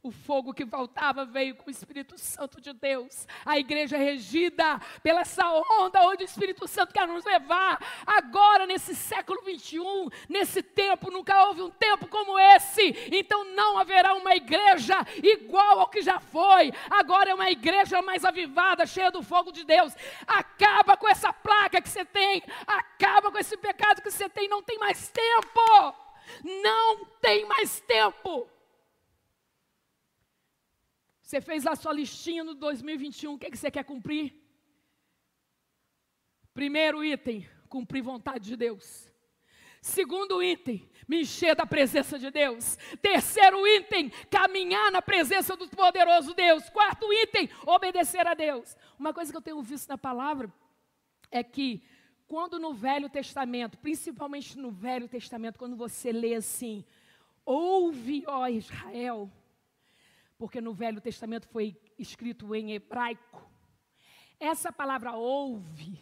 O 0.05 0.11
fogo 0.11 0.53
que 0.53 0.67
faltava 0.67 1.25
veio 1.25 1.55
com 1.55 1.65
o 1.65 1.71
Espírito 1.71 2.15
Santo 2.15 2.61
de 2.61 2.71
Deus. 2.73 3.25
A 3.43 3.57
igreja 3.57 3.97
é 3.97 3.99
regida 3.99 4.79
pela 5.01 5.21
essa 5.21 5.49
onda 5.81 5.99
onde 6.03 6.23
o 6.23 6.25
Espírito 6.25 6.67
Santo 6.67 6.93
quer 6.93 7.07
nos 7.07 7.25
levar. 7.25 7.83
Agora, 8.05 8.67
nesse 8.67 8.95
século 8.95 9.41
21, 9.41 10.07
nesse 10.29 10.61
tempo, 10.61 11.09
nunca 11.09 11.47
houve 11.47 11.63
um 11.63 11.71
tempo 11.71 12.07
como 12.07 12.37
esse. 12.37 12.95
Então 13.11 13.45
não 13.55 13.79
haverá 13.79 14.13
uma 14.13 14.35
igreja 14.35 14.95
igual 15.23 15.79
ao 15.79 15.89
que 15.89 16.03
já 16.03 16.19
foi. 16.19 16.71
Agora 16.87 17.31
é 17.31 17.33
uma 17.33 17.49
igreja 17.49 17.99
mais 18.03 18.23
avivada, 18.23 18.85
cheia 18.85 19.09
do 19.09 19.23
fogo 19.23 19.51
de 19.51 19.63
Deus. 19.63 19.91
Acaba 20.27 20.95
com 20.95 21.09
essa 21.09 21.33
placa 21.33 21.81
que 21.81 21.89
você 21.89 22.05
tem. 22.05 22.43
Acaba 22.67 23.31
com 23.31 23.39
esse 23.39 23.57
pecado 23.57 24.03
que 24.03 24.11
você 24.11 24.29
tem. 24.29 24.47
Não 24.47 24.61
tem 24.61 24.77
mais 24.77 25.09
tempo. 25.09 25.95
Não 26.43 27.05
tem 27.19 27.43
mais 27.45 27.79
tempo. 27.79 28.47
Você 31.25 31.41
fez 31.41 31.63
lá 31.63 31.75
sua 31.75 31.91
listinha 31.91 32.43
no 32.43 32.53
2021, 32.53 33.33
o 33.33 33.39
que, 33.39 33.47
é 33.47 33.49
que 33.49 33.57
você 33.57 33.71
quer 33.71 33.83
cumprir? 33.83 34.31
Primeiro 36.53 37.03
item, 37.03 37.49
cumprir 37.67 38.03
vontade 38.03 38.45
de 38.45 38.55
Deus. 38.55 39.11
Segundo 39.81 40.41
item, 40.43 40.87
me 41.07 41.21
encher 41.21 41.55
da 41.55 41.65
presença 41.65 42.19
de 42.19 42.29
Deus. 42.29 42.77
Terceiro 43.01 43.67
item, 43.67 44.11
caminhar 44.29 44.91
na 44.91 45.01
presença 45.01 45.57
do 45.57 45.67
poderoso 45.67 46.35
Deus. 46.35 46.69
Quarto 46.69 47.11
item, 47.11 47.49
obedecer 47.65 48.27
a 48.27 48.35
Deus. 48.35 48.77
Uma 48.97 49.11
coisa 49.11 49.31
que 49.31 49.37
eu 49.37 49.41
tenho 49.41 49.61
visto 49.63 49.89
na 49.89 49.97
palavra 49.97 50.53
é 51.31 51.43
que 51.43 51.83
quando 52.27 52.59
no 52.59 52.71
Velho 52.71 53.09
Testamento, 53.09 53.79
principalmente 53.79 54.55
no 54.59 54.69
Velho 54.69 55.07
Testamento, 55.07 55.57
quando 55.57 55.75
você 55.75 56.11
lê 56.11 56.35
assim, 56.35 56.85
ouve, 57.43 58.23
ó 58.27 58.47
Israel, 58.47 59.31
porque 60.37 60.59
no 60.59 60.73
Velho 60.73 61.01
Testamento 61.01 61.47
foi 61.47 61.79
escrito 61.97 62.53
em 62.53 62.73
hebraico. 62.73 63.49
Essa 64.39 64.71
palavra 64.71 65.13
ouve, 65.13 65.99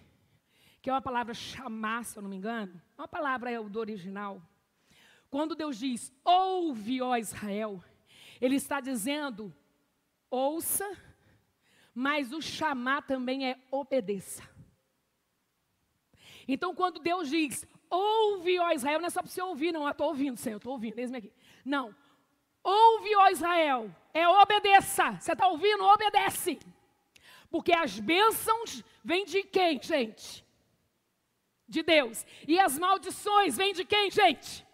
que 0.81 0.89
é 0.89 0.93
uma 0.93 1.01
palavra 1.01 1.33
chamar, 1.33 2.03
se 2.03 2.17
eu 2.17 2.23
não 2.23 2.29
me 2.29 2.35
engano, 2.35 2.81
uma 2.97 3.07
palavra 3.07 3.51
é 3.51 3.61
do 3.61 3.79
original. 3.79 4.41
Quando 5.29 5.55
Deus 5.55 5.77
diz, 5.77 6.11
ouve, 6.23 7.01
ó 7.01 7.15
Israel, 7.15 7.83
Ele 8.41 8.55
está 8.55 8.79
dizendo, 8.79 9.53
ouça, 10.29 10.97
mas 11.93 12.33
o 12.33 12.41
chamar 12.41 13.03
também 13.03 13.47
é 13.49 13.59
obedeça. 13.71 14.43
Então, 16.47 16.75
quando 16.75 16.99
Deus 16.99 17.29
diz, 17.29 17.65
ouve, 17.89 18.59
ó 18.59 18.71
Israel, 18.71 18.99
não 18.99 19.07
é 19.07 19.09
só 19.09 19.21
para 19.21 19.31
você 19.31 19.41
ouvir, 19.41 19.71
não, 19.71 19.83
eu 19.83 19.91
estou 19.91 20.07
ouvindo, 20.07 20.37
Senhor, 20.37 20.55
eu 20.55 20.57
estou 20.57 20.73
ouvindo, 20.73 20.97
eis-me 20.97 21.17
aqui. 21.17 21.31
Não, 21.63 21.95
ouve, 22.63 23.15
ó 23.15 23.29
Israel, 23.29 23.95
é 24.13 24.27
obedeça. 24.27 25.11
Você 25.13 25.33
está 25.33 25.47
ouvindo? 25.47 25.83
Obedece. 25.83 26.59
Porque 27.49 27.73
as 27.73 27.99
bênçãos 27.99 28.83
vêm 29.03 29.25
de 29.25 29.43
quem, 29.43 29.81
gente? 29.81 30.45
De 31.67 31.81
Deus. 31.81 32.25
E 32.47 32.59
as 32.59 32.77
maldições 32.77 33.57
vêm 33.57 33.73
de 33.73 33.83
quem, 33.83 34.11
gente? 34.11 34.65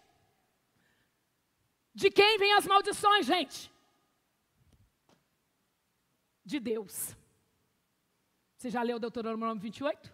De 1.94 2.10
quem 2.10 2.38
vêm 2.38 2.52
as 2.54 2.66
maldições, 2.66 3.26
gente? 3.26 3.72
De 6.44 6.60
Deus. 6.60 7.16
Você 8.56 8.68
já 8.68 8.82
leu 8.82 8.98
Deuteronômio 8.98 9.60
28? 9.60 10.12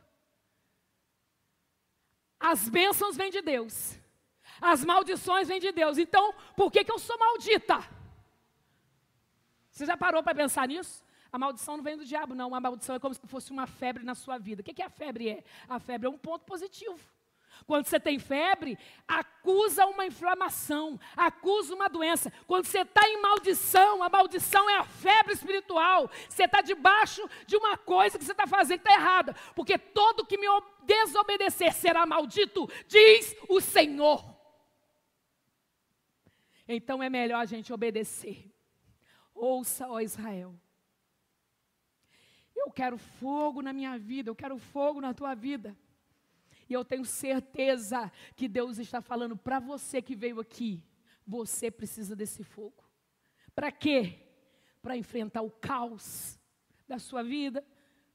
As 2.38 2.68
bênçãos 2.68 3.16
vêm 3.16 3.30
de 3.30 3.42
Deus. 3.42 3.98
As 4.60 4.84
maldições 4.84 5.48
vêm 5.48 5.58
de 5.58 5.72
Deus. 5.72 5.98
Então, 5.98 6.32
por 6.54 6.70
que, 6.70 6.84
que 6.84 6.92
eu 6.92 6.98
sou 6.98 7.18
maldita? 7.18 7.95
Você 9.76 9.84
já 9.84 9.94
parou 9.94 10.22
para 10.22 10.34
pensar 10.34 10.66
nisso? 10.66 11.04
A 11.30 11.38
maldição 11.38 11.76
não 11.76 11.84
vem 11.84 11.98
do 11.98 12.04
diabo, 12.06 12.34
não. 12.34 12.54
A 12.54 12.58
maldição 12.58 12.96
é 12.96 12.98
como 12.98 13.12
se 13.12 13.20
fosse 13.26 13.50
uma 13.50 13.66
febre 13.66 14.02
na 14.02 14.14
sua 14.14 14.38
vida. 14.38 14.62
O 14.62 14.64
que, 14.64 14.72
que 14.72 14.80
a 14.80 14.88
febre 14.88 15.28
é? 15.28 15.44
A 15.68 15.78
febre 15.78 16.06
é 16.06 16.10
um 16.10 16.16
ponto 16.16 16.46
positivo. 16.46 16.98
Quando 17.66 17.84
você 17.84 18.00
tem 18.00 18.18
febre, 18.18 18.78
acusa 19.06 19.84
uma 19.84 20.06
inflamação, 20.06 20.98
acusa 21.14 21.74
uma 21.74 21.90
doença. 21.90 22.32
Quando 22.46 22.64
você 22.64 22.80
está 22.80 23.06
em 23.06 23.20
maldição, 23.20 24.02
a 24.02 24.08
maldição 24.08 24.70
é 24.70 24.78
a 24.78 24.84
febre 24.84 25.34
espiritual. 25.34 26.10
Você 26.26 26.44
está 26.44 26.62
debaixo 26.62 27.28
de 27.46 27.54
uma 27.54 27.76
coisa 27.76 28.16
que 28.18 28.24
você 28.24 28.32
está 28.32 28.46
fazendo 28.46 28.80
que 28.80 28.88
está 28.88 28.98
errada. 28.98 29.34
Porque 29.54 29.76
todo 29.76 30.24
que 30.24 30.38
me 30.38 30.46
desobedecer 30.84 31.74
será 31.74 32.06
maldito, 32.06 32.66
diz 32.88 33.36
o 33.46 33.60
Senhor. 33.60 34.24
Então 36.66 37.02
é 37.02 37.10
melhor 37.10 37.40
a 37.40 37.44
gente 37.44 37.74
obedecer. 37.74 38.56
Ouça, 39.37 39.87
ó 39.87 40.01
Israel. 40.01 40.59
Eu 42.55 42.70
quero 42.70 42.96
fogo 42.96 43.61
na 43.61 43.72
minha 43.72 43.99
vida, 43.99 44.31
eu 44.31 44.35
quero 44.35 44.59
fogo 44.59 45.01
na 45.01 45.12
tua 45.12 45.35
vida. 45.35 45.77
E 46.68 46.72
eu 46.72 46.85
tenho 46.85 47.05
certeza 47.05 48.11
que 48.35 48.49
Deus 48.49 48.79
está 48.79 49.01
falando 49.01 49.37
para 49.37 49.61
você 49.61 50.01
que 50.01 50.16
veio 50.16 50.40
aqui. 50.40 50.83
Você 51.27 51.70
precisa 51.70 52.16
desse 52.16 52.42
fogo. 52.42 52.83
Para 53.55 53.70
quê? 53.70 54.18
Para 54.81 54.96
enfrentar 54.96 55.42
o 55.42 55.51
caos 55.51 56.40
da 56.88 56.99
sua 56.99 57.22
vida, 57.22 57.64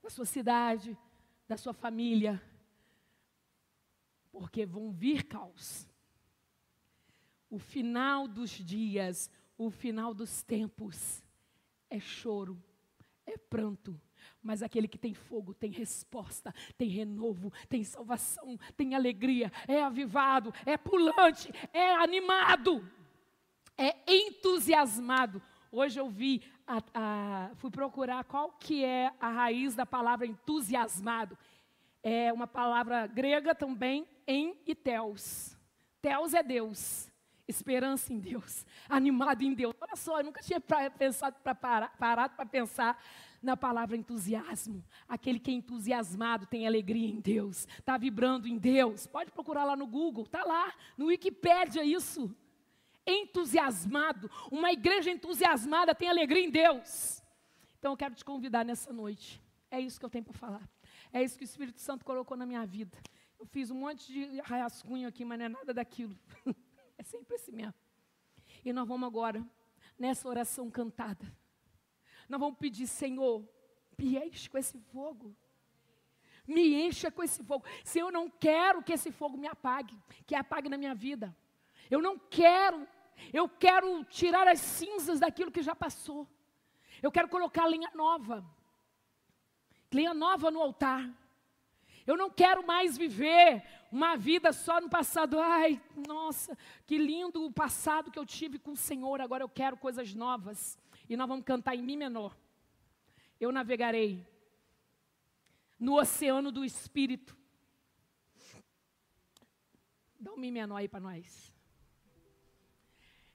da 0.01 0.09
sua 0.09 0.25
cidade, 0.25 0.97
da 1.47 1.55
sua 1.55 1.73
família. 1.73 2.41
Porque 4.31 4.65
vão 4.65 4.91
vir 4.91 5.23
caos. 5.23 5.87
O 7.49 7.59
final 7.59 8.27
dos 8.27 8.49
dias 8.49 9.29
o 9.65 9.69
final 9.69 10.11
dos 10.11 10.41
tempos 10.41 11.23
é 11.87 11.99
choro, 11.99 12.59
é 13.27 13.37
pranto. 13.37 13.99
Mas 14.41 14.63
aquele 14.63 14.87
que 14.87 14.97
tem 14.97 15.13
fogo 15.13 15.53
tem 15.53 15.69
resposta, 15.69 16.53
tem 16.75 16.89
renovo, 16.89 17.53
tem 17.69 17.83
salvação, 17.83 18.57
tem 18.75 18.95
alegria, 18.95 19.51
é 19.67 19.83
avivado, 19.83 20.51
é 20.65 20.77
pulante, 20.77 21.51
é 21.71 21.93
animado, 21.93 22.83
é 23.77 23.95
entusiasmado. 24.07 25.39
Hoje 25.71 25.99
eu 25.99 26.09
vi, 26.09 26.41
a, 26.65 26.81
a, 26.93 27.51
fui 27.55 27.69
procurar 27.69 28.23
qual 28.23 28.53
que 28.53 28.83
é 28.83 29.13
a 29.19 29.29
raiz 29.29 29.75
da 29.75 29.85
palavra 29.85 30.25
entusiasmado. 30.25 31.37
É 32.01 32.33
uma 32.33 32.47
palavra 32.47 33.05
grega 33.05 33.53
também, 33.53 34.07
em 34.25 34.57
e 34.65 34.73
teos. 34.73 35.55
Teos 36.01 36.33
é 36.33 36.41
Deus 36.41 37.10
esperança 37.51 38.11
em 38.11 38.19
Deus, 38.19 38.65
animado 38.89 39.43
em 39.43 39.53
Deus. 39.53 39.75
Olha 39.79 39.95
só, 39.95 40.19
eu 40.19 40.23
nunca 40.23 40.41
tinha 40.41 40.59
pensado 40.97 41.37
para 41.43 41.53
parar, 41.53 41.95
parado 41.97 42.35
para 42.35 42.45
pensar 42.45 43.01
na 43.41 43.55
palavra 43.57 43.95
entusiasmo. 43.95 44.83
Aquele 45.07 45.39
que 45.39 45.51
é 45.51 45.53
entusiasmado 45.53 46.45
tem 46.45 46.65
alegria 46.65 47.07
em 47.07 47.19
Deus, 47.19 47.67
está 47.77 47.97
vibrando 47.97 48.47
em 48.47 48.57
Deus. 48.57 49.07
Pode 49.07 49.31
procurar 49.31 49.63
lá 49.63 49.75
no 49.75 49.87
Google, 49.87 50.23
está 50.23 50.43
lá, 50.43 50.73
no 50.97 51.07
Wikipédia 51.07 51.83
isso. 51.83 52.33
Entusiasmado, 53.05 54.29
uma 54.51 54.71
igreja 54.71 55.09
entusiasmada 55.09 55.95
tem 55.95 56.09
alegria 56.09 56.45
em 56.45 56.51
Deus. 56.51 57.21
Então 57.79 57.93
eu 57.93 57.97
quero 57.97 58.13
te 58.13 58.23
convidar 58.23 58.63
nessa 58.63 58.93
noite. 58.93 59.41
É 59.71 59.79
isso 59.79 59.99
que 59.99 60.05
eu 60.05 60.09
tenho 60.09 60.23
para 60.23 60.33
falar. 60.33 60.69
É 61.11 61.23
isso 61.23 61.37
que 61.37 61.43
o 61.43 61.45
Espírito 61.45 61.81
Santo 61.81 62.05
colocou 62.05 62.37
na 62.37 62.45
minha 62.45 62.65
vida. 62.65 62.97
Eu 63.39 63.45
fiz 63.47 63.71
um 63.71 63.75
monte 63.75 64.05
de 64.13 64.39
rascunho 64.41 65.07
aqui, 65.07 65.25
mas 65.25 65.39
não 65.39 65.45
é 65.45 65.49
nada 65.49 65.73
daquilo. 65.73 66.15
É 67.01 67.03
sempre 67.03 67.33
assim 67.33 67.51
mesmo. 67.51 67.73
E 68.63 68.71
nós 68.71 68.87
vamos 68.87 69.07
agora, 69.07 69.43
nessa 69.97 70.29
oração 70.29 70.69
cantada, 70.69 71.25
nós 72.29 72.39
vamos 72.39 72.59
pedir, 72.59 72.85
Senhor, 72.85 73.43
me 73.97 74.17
enche 74.23 74.47
com 74.47 74.55
esse 74.59 74.79
fogo. 74.79 75.35
Me 76.45 76.75
encha 76.85 77.09
com 77.09 77.23
esse 77.23 77.43
fogo. 77.43 77.65
Se 77.83 77.97
eu 77.97 78.11
não 78.11 78.29
quero 78.29 78.83
que 78.83 78.93
esse 78.93 79.11
fogo 79.11 79.35
me 79.35 79.47
apague, 79.47 79.97
que 80.27 80.35
apague 80.35 80.69
na 80.69 80.77
minha 80.77 80.93
vida. 80.93 81.35
Eu 81.89 82.03
não 82.03 82.19
quero, 82.19 82.87
eu 83.33 83.49
quero 83.49 84.03
tirar 84.05 84.47
as 84.47 84.59
cinzas 84.59 85.19
daquilo 85.19 85.51
que 85.51 85.63
já 85.63 85.75
passou. 85.75 86.27
Eu 87.01 87.11
quero 87.11 87.27
colocar 87.29 87.65
lenha 87.65 87.89
nova. 87.95 88.45
Lenha 89.91 90.13
nova 90.13 90.51
no 90.51 90.61
altar. 90.61 91.09
Eu 92.05 92.15
não 92.15 92.29
quero 92.29 92.63
mais 92.63 92.95
viver 92.95 93.63
uma 93.91 94.15
vida 94.15 94.53
só 94.53 94.79
no 94.79 94.89
passado. 94.89 95.37
Ai, 95.39 95.81
nossa, 96.07 96.57
que 96.85 96.97
lindo 96.97 97.45
o 97.45 97.51
passado 97.51 98.09
que 98.09 98.17
eu 98.17 98.25
tive 98.25 98.57
com 98.57 98.71
o 98.71 98.77
Senhor. 98.77 99.19
Agora 99.19 99.43
eu 99.43 99.49
quero 99.49 99.75
coisas 99.75 100.13
novas. 100.13 100.79
E 101.09 101.17
nós 101.17 101.27
vamos 101.27 101.43
cantar 101.43 101.75
em 101.75 101.83
Mi 101.83 101.97
menor. 101.97 102.33
Eu 103.39 103.51
navegarei 103.51 104.25
no 105.77 105.99
oceano 105.99 106.51
do 106.51 106.63
Espírito. 106.63 107.35
Dá 110.17 110.31
um 110.31 110.37
Mi 110.37 110.51
menor 110.51 110.77
aí 110.77 110.87
para 110.87 111.01
nós. 111.01 111.51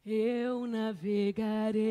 Eu 0.06 0.66
navegarei 0.68 1.86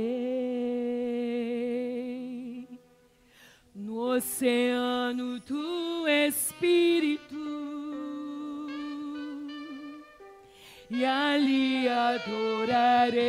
no 3.76 4.00
oceano 4.00 5.40
do 5.42 6.08
Espírito 6.08 7.75
e 10.90 11.04
ali 11.04 11.88
adorarei 11.88 13.26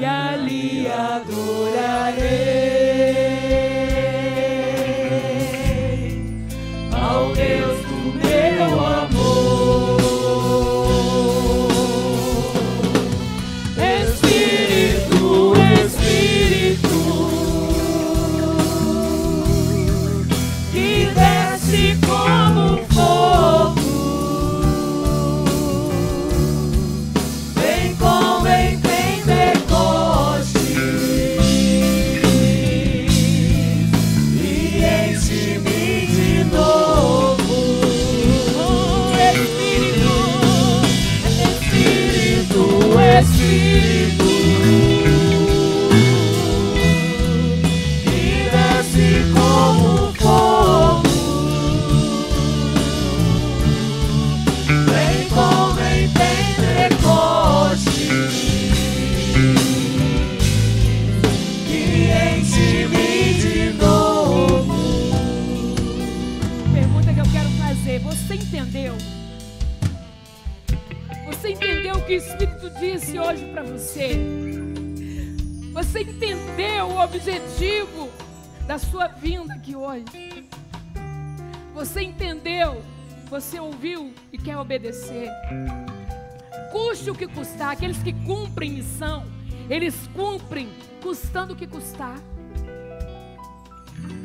e 0.00 0.04
ali 0.04 0.86
adorarei 0.86 2.67
Você 81.78 82.02
entendeu? 82.02 82.82
Você 83.30 83.60
ouviu 83.60 84.12
e 84.32 84.36
quer 84.36 84.56
obedecer? 84.56 85.28
Custe 86.72 87.08
o 87.08 87.14
que 87.14 87.28
custar, 87.28 87.70
aqueles 87.70 88.02
que 88.02 88.12
cumprem 88.12 88.68
missão, 88.72 89.24
eles 89.70 89.94
cumprem 90.12 90.68
custando 91.00 91.52
o 91.52 91.56
que 91.56 91.68
custar. 91.68 92.18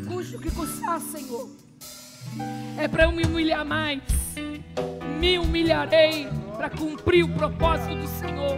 Custe 0.08 0.36
o 0.36 0.40
que 0.40 0.50
custar, 0.50 1.00
Senhor. 1.00 1.48
É 2.76 2.88
para 2.88 3.04
eu 3.04 3.12
me 3.12 3.22
humilhar 3.22 3.64
mais. 3.64 4.02
Me 5.20 5.38
humilharei 5.38 6.28
para 6.58 6.72
cumprir 6.72 7.24
o 7.24 7.30
propósito 7.36 7.94
do 7.94 8.08
Senhor. 8.08 8.58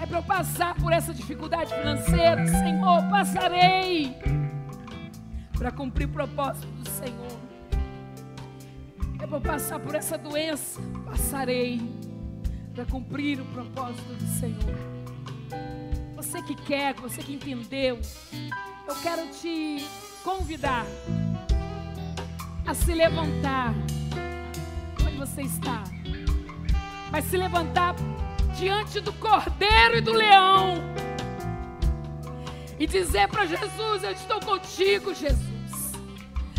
É 0.00 0.06
para 0.06 0.18
eu 0.18 0.22
passar 0.22 0.76
por 0.76 0.92
essa 0.92 1.12
dificuldade 1.12 1.74
financeira, 1.74 2.46
Senhor, 2.46 3.02
passarei 3.10 4.16
para 5.58 5.72
cumprir 5.72 6.06
o 6.06 6.10
propósito 6.10 6.75
Senhor. 6.96 7.38
Eu 9.20 9.40
passar 9.40 9.78
por 9.78 9.94
essa 9.94 10.16
doença, 10.16 10.80
passarei 11.04 11.80
para 12.74 12.86
cumprir 12.86 13.38
o 13.40 13.44
propósito 13.46 14.14
do 14.14 14.26
Senhor. 14.38 14.78
Você 16.14 16.40
que 16.42 16.54
quer, 16.54 16.94
você 16.94 17.22
que 17.22 17.34
entendeu, 17.34 18.00
eu 18.88 18.94
quero 19.02 19.28
te 19.28 19.84
convidar 20.24 20.86
a 22.66 22.72
se 22.72 22.94
levantar 22.94 23.74
onde 25.04 25.16
você 25.18 25.42
está. 25.42 25.84
Mas 27.12 27.26
se 27.26 27.36
levantar 27.36 27.94
diante 28.58 29.00
do 29.00 29.12
cordeiro 29.12 29.98
e 29.98 30.00
do 30.00 30.12
leão. 30.12 30.74
E 32.78 32.86
dizer 32.86 33.28
para 33.28 33.44
Jesus: 33.44 34.02
Eu 34.02 34.12
estou 34.12 34.40
contigo, 34.40 35.14
Jesus. 35.14 35.55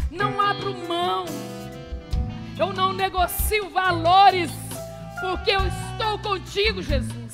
Não 0.10 0.40
abro 0.40 0.76
mão. 0.88 1.26
Eu 2.58 2.74
não 2.74 2.92
negocio 2.92 3.70
valores, 3.70 4.52
porque 5.22 5.52
eu 5.52 5.62
estou 5.68 6.18
contigo, 6.20 6.82
Jesus. 6.82 7.34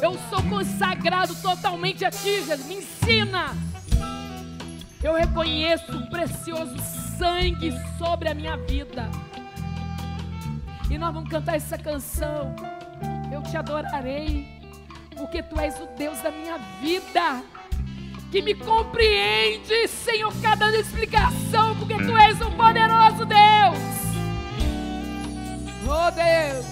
Eu 0.00 0.18
sou 0.30 0.42
consagrado 0.48 1.34
totalmente 1.36 2.04
a 2.04 2.10
Ti, 2.10 2.42
Jesus. 2.42 2.66
Me 2.66 2.76
ensina. 2.76 3.54
Eu 5.02 5.14
reconheço 5.14 5.96
o 5.96 6.08
precioso 6.08 6.76
sangue 7.18 7.72
sobre 7.98 8.28
a 8.28 8.34
minha 8.34 8.56
vida. 8.56 9.10
E 10.90 10.98
nós 10.98 11.12
vamos 11.12 11.30
cantar 11.30 11.56
essa 11.56 11.78
canção. 11.78 12.54
Eu 13.32 13.42
te 13.42 13.56
adorarei, 13.56 14.60
porque 15.16 15.42
tu 15.42 15.58
és 15.58 15.78
o 15.80 15.86
Deus 15.96 16.20
da 16.20 16.30
minha 16.30 16.58
vida, 16.80 17.42
que 18.32 18.40
me 18.40 18.54
compreende 18.54 19.86
ficar 20.30 20.56
dando 20.56 20.76
explicação, 20.76 21.76
porque 21.76 21.94
tu 21.94 22.16
és 22.16 22.40
um 22.40 22.50
poderoso 22.52 23.26
Deus. 23.26 23.78
Oh 25.86 26.10
Deus, 26.10 26.64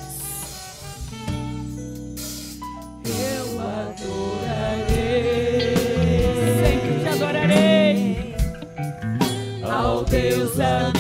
eu 3.05 3.61
adorarei, 3.61 5.05
sempre 6.62 6.99
te 7.03 7.09
adorarei, 7.09 8.35
ao 9.70 10.03
Deus 10.05 10.57
da 10.57 11.00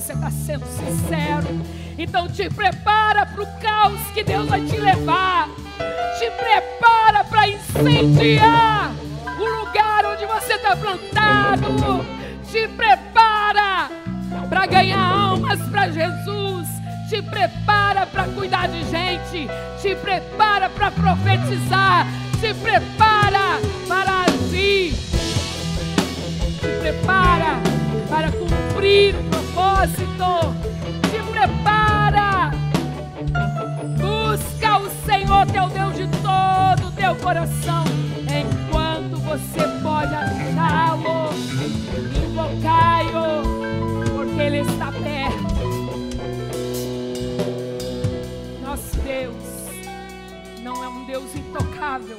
você 0.00 0.12
está 0.12 0.30
sendo 0.30 0.64
sincero. 0.66 1.48
Então 1.98 2.28
te 2.28 2.48
prepara 2.48 3.26
para 3.26 3.42
o 3.42 3.46
caos 3.60 4.00
que 4.14 4.22
Deus 4.22 4.48
vai 4.48 4.60
te 4.64 4.76
levar. 4.76 5.48
Te 6.18 6.30
prepara 6.30 7.24
para 7.24 7.48
incendiar 7.48 8.92
o 9.40 9.44
lugar 9.44 10.04
onde 10.06 10.24
você 10.26 10.54
está 10.54 10.76
plantado. 10.76 11.66
Te 12.48 12.68
prepara 12.68 13.90
para 14.48 14.66
ganhar 14.66 15.00
almas 15.00 15.60
para 15.68 15.88
Jesus. 15.88 16.68
Te 17.10 17.20
prepara 17.20 18.06
para 18.06 18.24
cuidar 18.28 18.68
de 18.68 18.84
gente. 18.84 19.48
Te 19.82 19.96
prepara 19.96 20.70
para 20.70 20.92
profetizar. 20.92 22.06
Deus 51.08 51.34
intocável. 51.34 52.18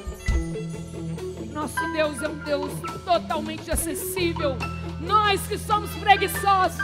Nosso 1.52 1.80
Deus 1.92 2.20
é 2.20 2.28
um 2.28 2.38
Deus 2.38 2.72
totalmente 3.04 3.70
acessível. 3.70 4.56
Nós 5.00 5.40
que 5.46 5.56
somos 5.56 5.92
preguiçosos, 5.92 6.82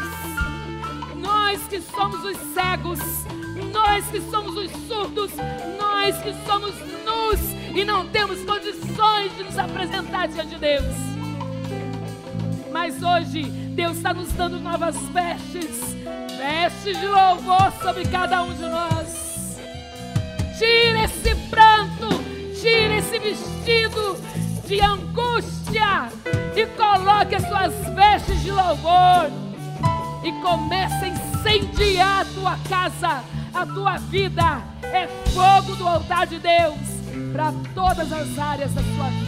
nós 1.16 1.60
que 1.66 1.80
somos 1.80 2.24
os 2.24 2.36
cegos, 2.54 3.00
nós 3.72 4.06
que 4.06 4.20
somos 4.30 4.56
os 4.56 4.70
surdos, 4.86 5.32
nós 5.80 6.16
que 6.18 6.32
somos 6.46 6.76
nus 7.04 7.40
e 7.74 7.84
não 7.84 8.06
temos 8.08 8.40
condições 8.44 9.36
de 9.36 9.42
nos 9.42 9.58
apresentar 9.58 10.28
diante 10.28 10.50
de 10.50 10.58
Deus. 10.60 10.94
Mas 12.70 13.02
hoje 13.02 13.42
Deus 13.74 13.96
está 13.96 14.14
nos 14.14 14.30
dando 14.30 14.60
novas 14.60 14.96
vestes, 15.08 15.96
vestes 16.38 17.00
de 17.00 17.06
louvor 17.08 17.72
sobre 17.82 18.04
cada 18.06 18.44
um 18.44 18.54
de 18.54 18.62
nós. 18.62 19.26
Tira 20.56 20.95
esse 23.16 23.18
vestido 23.18 24.16
de 24.66 24.80
angústia 24.80 26.08
e 26.54 26.66
coloque 26.76 27.34
as 27.34 27.46
suas 27.46 27.72
vestes 27.94 28.42
de 28.42 28.50
louvor 28.50 29.30
e 30.22 30.32
comece 30.42 31.04
a 31.04 31.08
incendiar 31.08 32.20
a 32.22 32.24
tua 32.24 32.58
casa, 32.68 33.24
a 33.54 33.66
tua 33.66 33.96
vida. 33.98 34.62
É 34.82 35.08
fogo 35.32 35.76
do 35.76 35.86
altar 35.86 36.26
de 36.26 36.38
Deus 36.38 36.78
para 37.32 37.52
todas 37.74 38.12
as 38.12 38.38
áreas 38.38 38.72
da 38.72 38.82
sua 38.82 39.08
vida. 39.08 39.25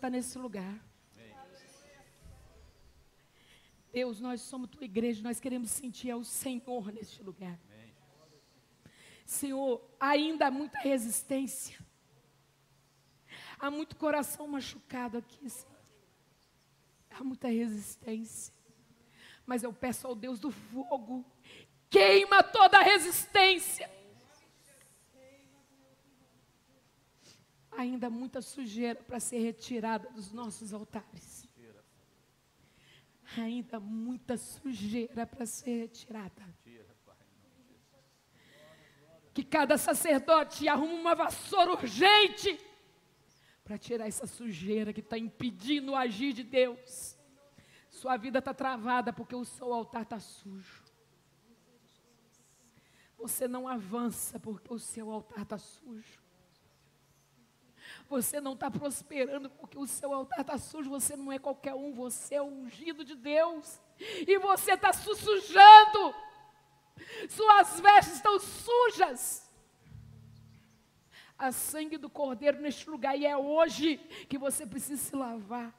Está 0.00 0.08
nesse 0.08 0.38
lugar. 0.38 0.82
Deus, 3.92 4.18
nós 4.18 4.40
somos 4.40 4.70
tua 4.70 4.84
igreja, 4.84 5.22
nós 5.22 5.38
queremos 5.38 5.70
sentir 5.70 6.10
ao 6.10 6.24
Senhor 6.24 6.90
neste 6.90 7.22
lugar. 7.22 7.58
Senhor, 9.26 9.82
ainda 10.00 10.46
há 10.46 10.50
muita 10.50 10.78
resistência. 10.78 11.78
Há 13.58 13.70
muito 13.70 13.94
coração 13.94 14.48
machucado 14.48 15.18
aqui, 15.18 15.50
Senhor. 15.50 15.76
Há 17.10 17.22
muita 17.22 17.48
resistência. 17.48 18.54
Mas 19.44 19.62
eu 19.62 19.72
peço 19.72 20.06
ao 20.06 20.14
Deus 20.14 20.40
do 20.40 20.50
fogo, 20.50 21.26
queima 21.90 22.42
toda 22.42 22.78
a 22.78 22.82
resistência. 22.82 23.39
Ainda 28.00 28.08
muita 28.08 28.40
sujeira 28.40 29.02
para 29.02 29.20
ser 29.20 29.40
retirada 29.40 30.08
dos 30.10 30.32
nossos 30.32 30.72
altares 30.72 31.50
ainda 33.38 33.78
muita 33.78 34.36
sujeira 34.36 35.26
para 35.26 35.46
ser 35.46 35.82
retirada. 35.82 36.42
Que 39.32 39.44
cada 39.44 39.78
sacerdote 39.78 40.68
arrume 40.68 40.94
uma 40.94 41.14
vassoura 41.14 41.72
urgente 41.72 42.58
para 43.62 43.78
tirar 43.78 44.08
essa 44.08 44.26
sujeira 44.26 44.92
que 44.92 45.00
está 45.00 45.16
impedindo 45.16 45.92
o 45.92 45.96
agir 45.96 46.32
de 46.32 46.42
Deus. 46.42 47.16
Sua 47.88 48.16
vida 48.16 48.40
está 48.40 48.52
travada 48.52 49.12
porque 49.12 49.34
o 49.34 49.44
seu 49.44 49.72
altar 49.72 50.02
está 50.02 50.18
sujo. 50.18 50.82
Você 53.16 53.46
não 53.46 53.68
avança 53.68 54.40
porque 54.40 54.72
o 54.72 54.78
seu 54.78 55.10
altar 55.12 55.42
está 55.42 55.58
sujo. 55.58 56.19
Você 58.10 58.40
não 58.40 58.54
está 58.54 58.68
prosperando 58.68 59.48
porque 59.48 59.78
o 59.78 59.86
seu 59.86 60.12
altar 60.12 60.40
está 60.40 60.58
sujo. 60.58 60.90
Você 60.90 61.14
não 61.14 61.30
é 61.30 61.38
qualquer 61.38 61.74
um, 61.74 61.92
você 61.92 62.34
é 62.34 62.42
ungido 62.42 63.04
de 63.04 63.14
Deus. 63.14 63.80
E 64.26 64.36
você 64.40 64.72
está 64.72 64.92
sujando. 64.92 66.12
Suas 67.28 67.78
vestes 67.78 68.16
estão 68.16 68.40
sujas. 68.40 69.48
Há 71.38 71.52
sangue 71.52 71.96
do 71.96 72.10
cordeiro 72.10 72.60
neste 72.60 72.90
lugar 72.90 73.16
e 73.16 73.24
é 73.24 73.36
hoje 73.36 73.98
que 74.28 74.36
você 74.36 74.66
precisa 74.66 75.00
se 75.00 75.14
lavar. 75.14 75.72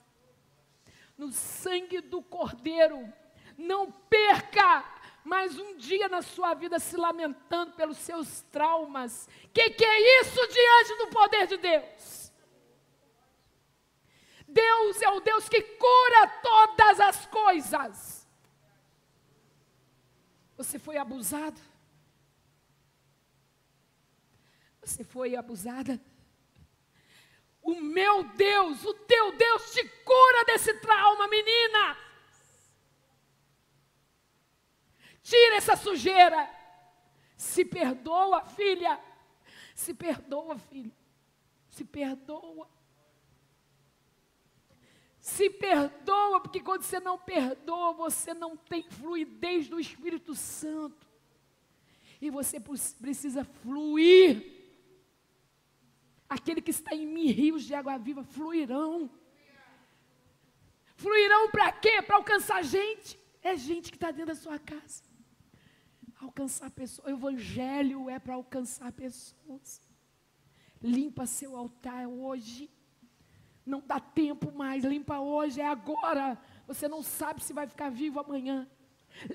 No 1.18 1.34
sangue 1.34 2.00
do 2.00 2.22
cordeiro. 2.22 3.12
Não 3.58 3.92
perca 3.92 4.86
mais 5.26 5.60
um 5.60 5.76
dia 5.76 6.08
na 6.08 6.22
sua 6.22 6.54
vida 6.54 6.80
se 6.80 6.96
lamentando 6.96 7.74
pelos 7.74 7.98
seus 7.98 8.40
traumas. 8.44 9.28
Que 9.54 9.70
que 9.72 9.84
é 9.84 10.22
isso 10.22 10.48
diante 10.48 10.98
do 10.98 11.08
poder 11.10 11.46
de 11.46 11.58
Deus? 11.58 12.21
Deus 14.52 15.02
é 15.02 15.10
o 15.10 15.20
Deus 15.20 15.48
que 15.48 15.62
cura 15.62 16.28
todas 16.44 17.00
as 17.00 17.26
coisas. 17.26 18.28
Você 20.58 20.78
foi 20.78 20.98
abusado? 20.98 21.60
Você 24.82 25.04
foi 25.04 25.36
abusada? 25.36 26.00
O 27.62 27.76
meu 27.76 28.24
Deus, 28.24 28.84
o 28.84 28.94
teu 28.94 29.38
Deus 29.38 29.74
te 29.74 29.88
cura 29.88 30.46
desse 30.46 30.74
trauma, 30.76 31.28
menina. 31.28 31.98
Tira 35.22 35.56
essa 35.56 35.76
sujeira. 35.76 36.50
Se 37.38 37.64
perdoa, 37.64 38.46
filha. 38.46 39.00
Se 39.74 39.94
perdoa, 39.94 40.58
filho. 40.58 40.92
Se 41.70 41.86
perdoa. 41.86 42.68
Se 45.22 45.52
perdoa, 45.52 46.42
porque 46.42 46.60
quando 46.60 46.82
você 46.82 47.00
não 47.00 47.16
perdoa, 47.16 47.94
você 47.94 48.34
não 48.34 48.58
tem 48.58 48.90
fluidez 48.90 49.70
do 49.70 49.80
Espírito 49.80 50.34
Santo. 50.34 51.08
E 52.20 52.32
você 52.32 52.60
precisa 52.60 53.44
fluir. 53.44 54.60
Aquele 56.28 56.60
que 56.60 56.72
está 56.72 56.96
em 56.96 57.06
mim, 57.06 57.28
rios 57.28 57.64
de 57.64 57.76
água 57.76 58.00
viva, 58.00 58.24
fluirão. 58.24 59.12
Fluirão 60.96 61.52
para 61.52 61.72
quê? 61.72 62.02
Para 62.02 62.16
alcançar 62.16 62.64
gente. 62.64 63.20
É 63.44 63.56
gente 63.56 63.92
que 63.92 63.98
está 63.98 64.10
dentro 64.10 64.34
da 64.34 64.36
sua 64.36 64.58
casa. 64.58 65.04
Alcançar 66.20 66.72
pessoas. 66.72 67.08
O 67.08 67.12
evangelho 67.12 68.10
é 68.10 68.18
para 68.18 68.34
alcançar 68.34 68.92
pessoas. 68.92 69.82
Limpa 70.82 71.28
seu 71.28 71.56
altar 71.56 72.08
hoje. 72.08 72.72
Não 73.72 73.80
dá 73.80 74.02
tempo 74.02 74.52
mais, 74.52 74.84
limpa 74.84 75.20
hoje, 75.20 75.62
é 75.62 75.66
agora. 75.66 76.38
Você 76.68 76.90
não 76.90 77.02
sabe 77.02 77.42
se 77.42 77.54
vai 77.54 77.66
ficar 77.66 77.90
vivo 77.90 78.20
amanhã. 78.20 78.68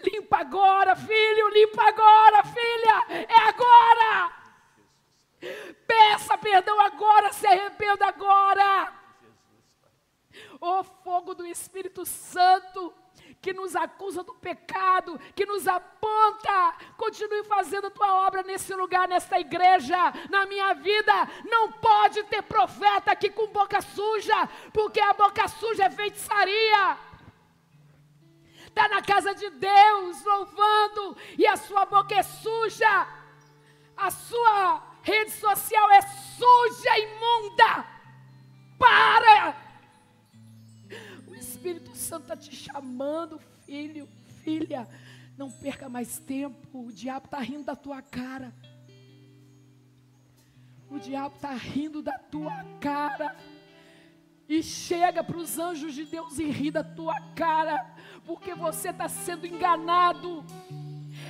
Limpa 0.05 0.37
agora, 0.37 0.95
filho, 0.95 1.49
limpa 1.49 1.83
agora, 1.83 2.45
filha, 2.45 3.25
é 3.31 3.49
agora. 3.49 4.37
Peça 5.87 6.37
perdão 6.37 6.79
agora, 6.79 7.33
se 7.33 7.47
arrependa 7.47 8.05
agora. 8.07 8.93
O 10.61 10.85
fogo 10.85 11.35
do 11.35 11.47
Espírito 11.47 12.05
Santo 12.05 12.93
que 13.47 13.53
nos 13.53 13.77
acusa 13.77 14.25
do 14.25 14.35
pecado, 14.35 15.21
que 15.37 15.47
nos 15.47 15.69
aponta. 15.69 16.75
Continue 16.97 17.45
fazendo 17.45 17.87
a 17.87 17.91
tua 17.91 18.27
obra 18.27 18.43
nesse 18.43 18.75
lugar, 18.75 19.07
nesta 19.07 19.39
igreja, 19.39 19.97
na 20.29 20.47
minha 20.47 20.75
vida. 20.75 21.13
Não 21.45 21.71
pode 21.71 22.25
ter 22.25 22.43
profeta 22.43 23.13
aqui 23.13 23.31
com 23.31 23.47
boca 23.47 23.81
suja, 23.81 24.49
porque 24.73 24.99
a 24.99 25.13
boca 25.13 25.47
suja 25.47 25.85
é 25.85 25.91
feitiçaria. 25.91 26.99
está 28.67 28.89
na 28.89 29.01
casa 29.01 29.33
de 29.33 29.49
Deus 29.51 30.25
louvando 30.25 31.17
e 31.39 31.47
a 31.47 31.57
sua 31.57 31.87
boca 31.87 32.17
é 32.17 32.25
suja, 32.25 33.07
a 33.97 34.11
sua 34.11 34.83
rede 35.05 35.31
social 35.31 35.89
é 35.93 36.03
suja, 36.03 36.99
imunda. 36.99 37.87
Para! 38.77 39.66
Espírito 41.57 41.97
Santo 41.97 42.25
está 42.25 42.37
te 42.37 42.55
chamando, 42.55 43.41
filho, 43.65 44.07
filha. 44.45 44.87
Não 45.39 45.51
perca 45.51 45.89
mais 45.89 46.19
tempo. 46.19 46.87
O 46.87 46.93
diabo 46.93 47.25
está 47.25 47.39
rindo 47.39 47.65
da 47.65 47.75
tua 47.75 48.03
cara. 48.03 48.53
O 50.91 50.99
diabo 50.99 51.37
está 51.37 51.53
rindo 51.53 52.03
da 52.03 52.19
tua 52.19 52.63
cara. 52.79 53.35
E 54.47 54.63
chega 54.63 55.25
para 55.25 55.39
os 55.39 55.59
anjos 55.59 55.95
de 55.95 56.05
Deus 56.05 56.39
e 56.39 56.45
ri 56.45 56.71
da 56.71 56.85
tua 56.85 57.19
cara 57.35 57.95
porque 58.27 58.55
você 58.55 58.91
está 58.91 59.09
sendo 59.09 59.47
enganado. 59.47 60.45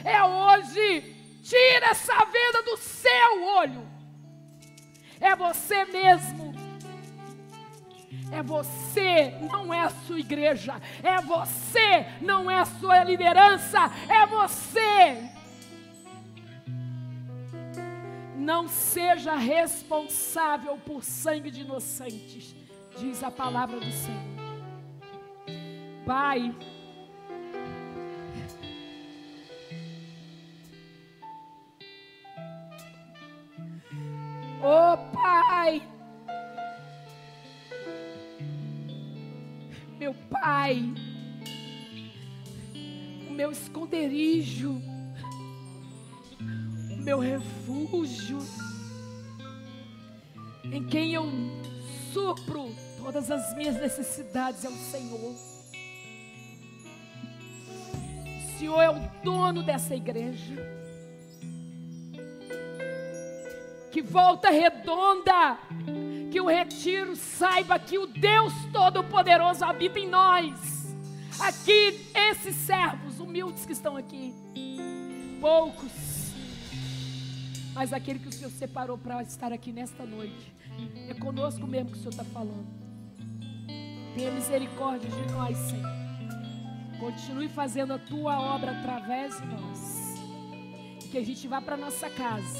É 0.05 0.23
hoje. 0.25 1.15
Tira 1.45 1.87
essa 1.91 2.25
venda 2.25 2.63
do 2.65 2.77
seu 2.77 3.45
olho. 3.59 3.87
É 5.21 5.37
você 5.37 5.85
mesmo. 5.85 6.53
É 8.31 8.43
você, 8.43 9.35
não 9.41 9.73
é 9.73 9.83
a 9.83 9.91
sua 9.91 10.19
igreja. 10.19 10.81
É 11.03 11.21
você, 11.21 12.07
não 12.21 12.51
é 12.51 12.59
a 12.59 12.65
sua 12.65 13.05
liderança. 13.05 13.91
É 14.09 14.27
você. 14.27 15.31
Não 18.37 18.69
seja 18.69 19.35
responsável 19.35 20.77
por 20.79 21.03
sangue 21.03 21.51
de 21.51 21.63
inocentes, 21.63 22.55
diz 22.99 23.23
a 23.23 23.31
palavra 23.31 23.81
do 23.81 23.91
Senhor. 23.91 24.37
Pai, 26.05 26.55
Oh 34.69 34.97
Pai, 35.13 35.83
meu 39.99 40.15
Pai, 40.31 40.83
o 43.29 43.33
meu 43.33 43.51
esconderijo, 43.51 44.81
o 46.93 46.97
meu 46.97 47.19
refúgio, 47.19 48.39
em 50.65 50.87
quem 50.87 51.15
eu 51.15 51.25
supro 52.13 52.75
todas 52.99 53.31
as 53.31 53.57
minhas 53.57 53.77
necessidades 53.77 54.65
é 54.65 54.69
o 54.69 54.73
Senhor. 54.73 55.35
O 58.27 58.59
Senhor 58.59 58.81
é 58.81 58.91
o 58.91 59.23
dono 59.23 59.63
dessa 59.63 59.95
igreja. 59.95 60.77
que 63.97 64.03
volta 64.03 64.51
redonda, 64.51 65.59
que 66.37 66.41
o 66.43 66.49
retiro 66.49 67.17
saiba 67.17 67.79
que 67.79 67.97
o 67.97 68.07
Deus 68.07 68.53
Todo-Poderoso 68.71 69.65
habita 69.65 69.99
em 69.99 70.07
nós. 70.07 70.95
Aqui, 71.41 72.11
esses 72.15 72.55
servos 72.57 73.19
humildes 73.19 73.65
que 73.65 73.73
estão 73.73 73.97
aqui, 73.97 74.35
poucos, 75.41 76.35
mas 77.73 77.91
aquele 77.91 78.19
que 78.19 78.29
o 78.29 78.33
Senhor 78.33 78.51
separou 78.51 78.99
para 78.99 79.23
estar 79.23 79.51
aqui 79.51 79.73
nesta 79.73 80.05
noite, 80.05 80.55
é 81.09 81.15
conosco 81.15 81.67
mesmo 81.67 81.93
que 81.93 81.97
o 81.97 82.01
Senhor 82.01 82.11
está 82.11 82.25
falando. 82.25 82.67
Tenha 84.15 84.31
misericórdia 84.31 85.09
de 85.09 85.33
nós, 85.33 85.57
Senhor. 85.57 85.91
Continue 87.01 87.49
fazendo 87.49 87.95
a 87.95 87.99
tua 87.99 88.39
obra 88.39 88.73
através 88.73 89.41
de 89.41 89.47
nós. 89.47 90.15
Que 91.11 91.17
a 91.17 91.25
gente 91.25 91.49
vá 91.49 91.63
para 91.63 91.79
nossa 91.79 92.11
casa 92.11 92.59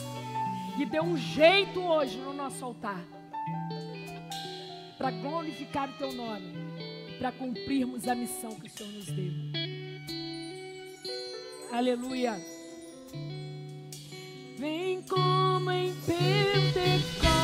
e 0.79 0.87
dê 0.87 0.99
um 0.99 1.15
jeito 1.15 1.79
hoje 1.83 2.17
no 2.17 2.33
nosso 2.33 2.65
altar 2.65 3.16
para 4.97 5.11
glorificar 5.11 5.91
o 5.91 5.93
teu 5.95 6.13
nome, 6.13 6.53
para 7.19 7.33
cumprirmos 7.33 8.07
a 8.09 8.15
missão 8.15 8.55
que 8.55 8.67
o 8.67 8.71
Senhor 8.71 8.93
nos 8.93 9.07
deu. 9.07 9.33
Aleluia. 11.73 12.41
Vem 14.59 15.03
como 15.03 15.71
em 15.71 15.95
Pentecostes. 15.95 17.36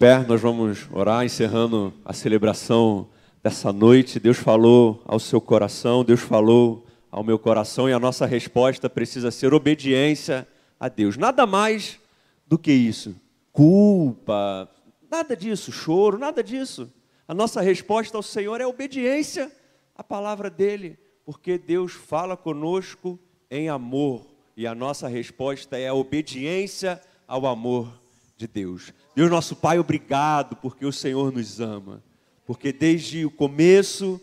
Pé, 0.00 0.24
nós 0.26 0.40
vamos 0.40 0.88
orar, 0.90 1.26
encerrando 1.26 1.92
a 2.02 2.14
celebração 2.14 3.06
dessa 3.42 3.70
noite. 3.70 4.18
Deus 4.18 4.38
falou 4.38 5.02
ao 5.04 5.20
seu 5.20 5.42
coração, 5.42 6.02
Deus 6.02 6.20
falou 6.20 6.86
ao 7.10 7.22
meu 7.22 7.38
coração 7.38 7.86
e 7.86 7.92
a 7.92 7.98
nossa 7.98 8.24
resposta 8.24 8.88
precisa 8.88 9.30
ser 9.30 9.52
obediência 9.52 10.48
a 10.80 10.88
Deus. 10.88 11.18
Nada 11.18 11.44
mais 11.44 12.00
do 12.46 12.56
que 12.56 12.72
isso. 12.72 13.14
Culpa, 13.52 14.70
nada 15.10 15.36
disso, 15.36 15.70
choro, 15.70 16.16
nada 16.16 16.42
disso. 16.42 16.90
A 17.28 17.34
nossa 17.34 17.60
resposta 17.60 18.16
ao 18.16 18.22
Senhor 18.22 18.58
é 18.58 18.66
obediência 18.66 19.52
à 19.94 20.02
palavra 20.02 20.48
dele, 20.48 20.98
porque 21.26 21.58
Deus 21.58 21.92
fala 21.92 22.38
conosco 22.38 23.18
em 23.50 23.68
amor 23.68 24.24
e 24.56 24.66
a 24.66 24.74
nossa 24.74 25.08
resposta 25.08 25.76
é 25.76 25.88
a 25.88 25.94
obediência 25.94 26.98
ao 27.28 27.44
amor 27.44 28.00
de 28.34 28.46
Deus. 28.46 28.94
Deus 29.20 29.30
nosso 29.30 29.54
Pai, 29.54 29.78
obrigado 29.78 30.56
porque 30.56 30.86
o 30.86 30.90
Senhor 30.90 31.30
nos 31.30 31.60
ama. 31.60 32.02
Porque 32.46 32.72
desde 32.72 33.26
o 33.26 33.30
começo, 33.30 34.18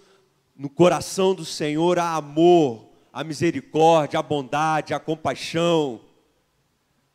no 0.55 0.71
coração 0.71 1.35
do 1.35 1.45
Senhor 1.45 1.99
há 1.99 2.15
amor, 2.15 2.89
há 3.13 3.23
misericórdia, 3.23 4.19
há 4.19 4.23
bondade, 4.23 4.95
há 4.95 4.99
compaixão. 4.99 6.01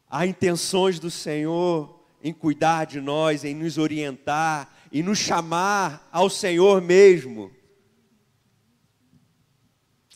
Há 0.09 0.24
intenções 0.24 1.01
do 1.01 1.11
Senhor 1.11 2.07
em 2.22 2.33
cuidar 2.33 2.85
de 2.85 3.01
nós, 3.01 3.43
em 3.43 3.53
nos 3.53 3.78
orientar 3.78 4.72
e 4.93 5.03
nos 5.03 5.18
chamar 5.18 6.09
ao 6.12 6.30
Senhor 6.30 6.80
mesmo. 6.80 7.51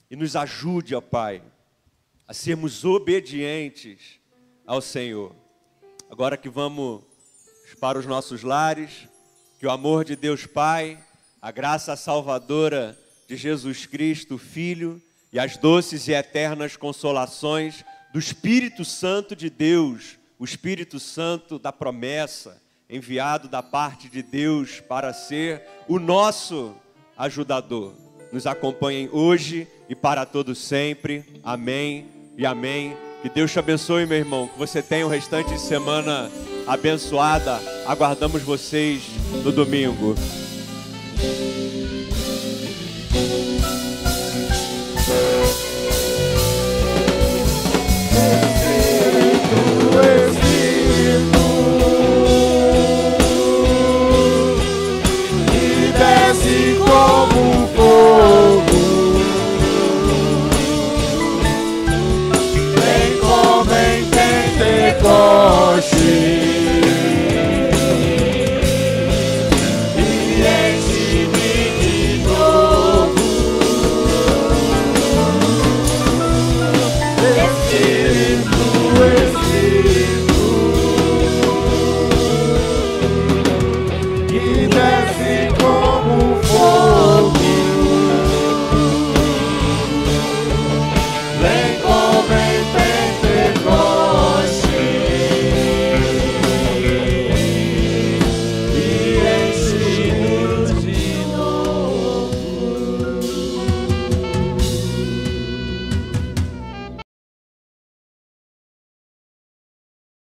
E 0.09 0.15
nos 0.15 0.37
ajude, 0.37 0.95
ó 0.95 1.01
Pai, 1.01 1.43
a 2.29 2.33
sermos 2.33 2.85
obedientes 2.85 4.21
ao 4.65 4.81
Senhor. 4.81 5.35
Agora 6.09 6.37
que 6.37 6.49
vamos 6.49 7.16
para 7.75 7.99
os 7.99 8.07
nossos 8.07 8.43
lares, 8.43 9.09
que 9.59 9.67
o 9.67 9.71
amor 9.71 10.05
de 10.05 10.15
Deus 10.17 10.47
Pai, 10.47 10.99
a 11.41 11.51
graça 11.51 11.97
salvadora 11.97 12.97
de 13.29 13.37
Jesus 13.37 13.87
Cristo, 13.87 14.39
Filho, 14.39 15.01
e 15.33 15.39
as 15.39 15.57
doces 15.57 16.09
e 16.09 16.13
eternas 16.13 16.77
consolações 16.77 17.85
do 18.13 18.19
Espírito 18.19 18.85
Santo 18.85 19.35
de 19.35 19.51
Deus, 19.51 20.17
o 20.39 20.45
Espírito 20.45 20.99
Santo 20.99 21.59
da 21.59 21.73
promessa, 21.73 22.61
enviado 22.89 23.49
da 23.49 23.63
parte 23.63 24.09
de 24.09 24.23
Deus 24.23 24.81
para 24.81 25.13
ser 25.13 25.63
o 25.89 25.99
nosso 25.99 26.75
ajudador. 27.19 27.95
Nos 28.33 28.47
acompanhem 28.47 29.09
hoje 29.13 29.67
e 29.89 29.95
para 29.95 30.25
todos 30.25 30.59
sempre. 30.59 31.25
Amém 31.43 32.07
e 32.37 32.47
amém. 32.47 32.97
Que 33.23 33.29
Deus 33.29 33.53
te 33.53 33.59
abençoe, 33.59 34.07
meu 34.07 34.19
irmão. 34.19 34.49
Que 34.49 34.59
você 34.59 34.83
tenha 34.83 35.07
o 35.07 35.11
restante 35.11 35.53
de 35.53 35.61
semana 35.61 36.31
abençoada. 36.67 37.61
Aguardamos 37.87 38.43
vocês 38.43 39.03
no 39.45 39.53
domingo. 39.53 40.15
Pentecoste. 64.97 66.56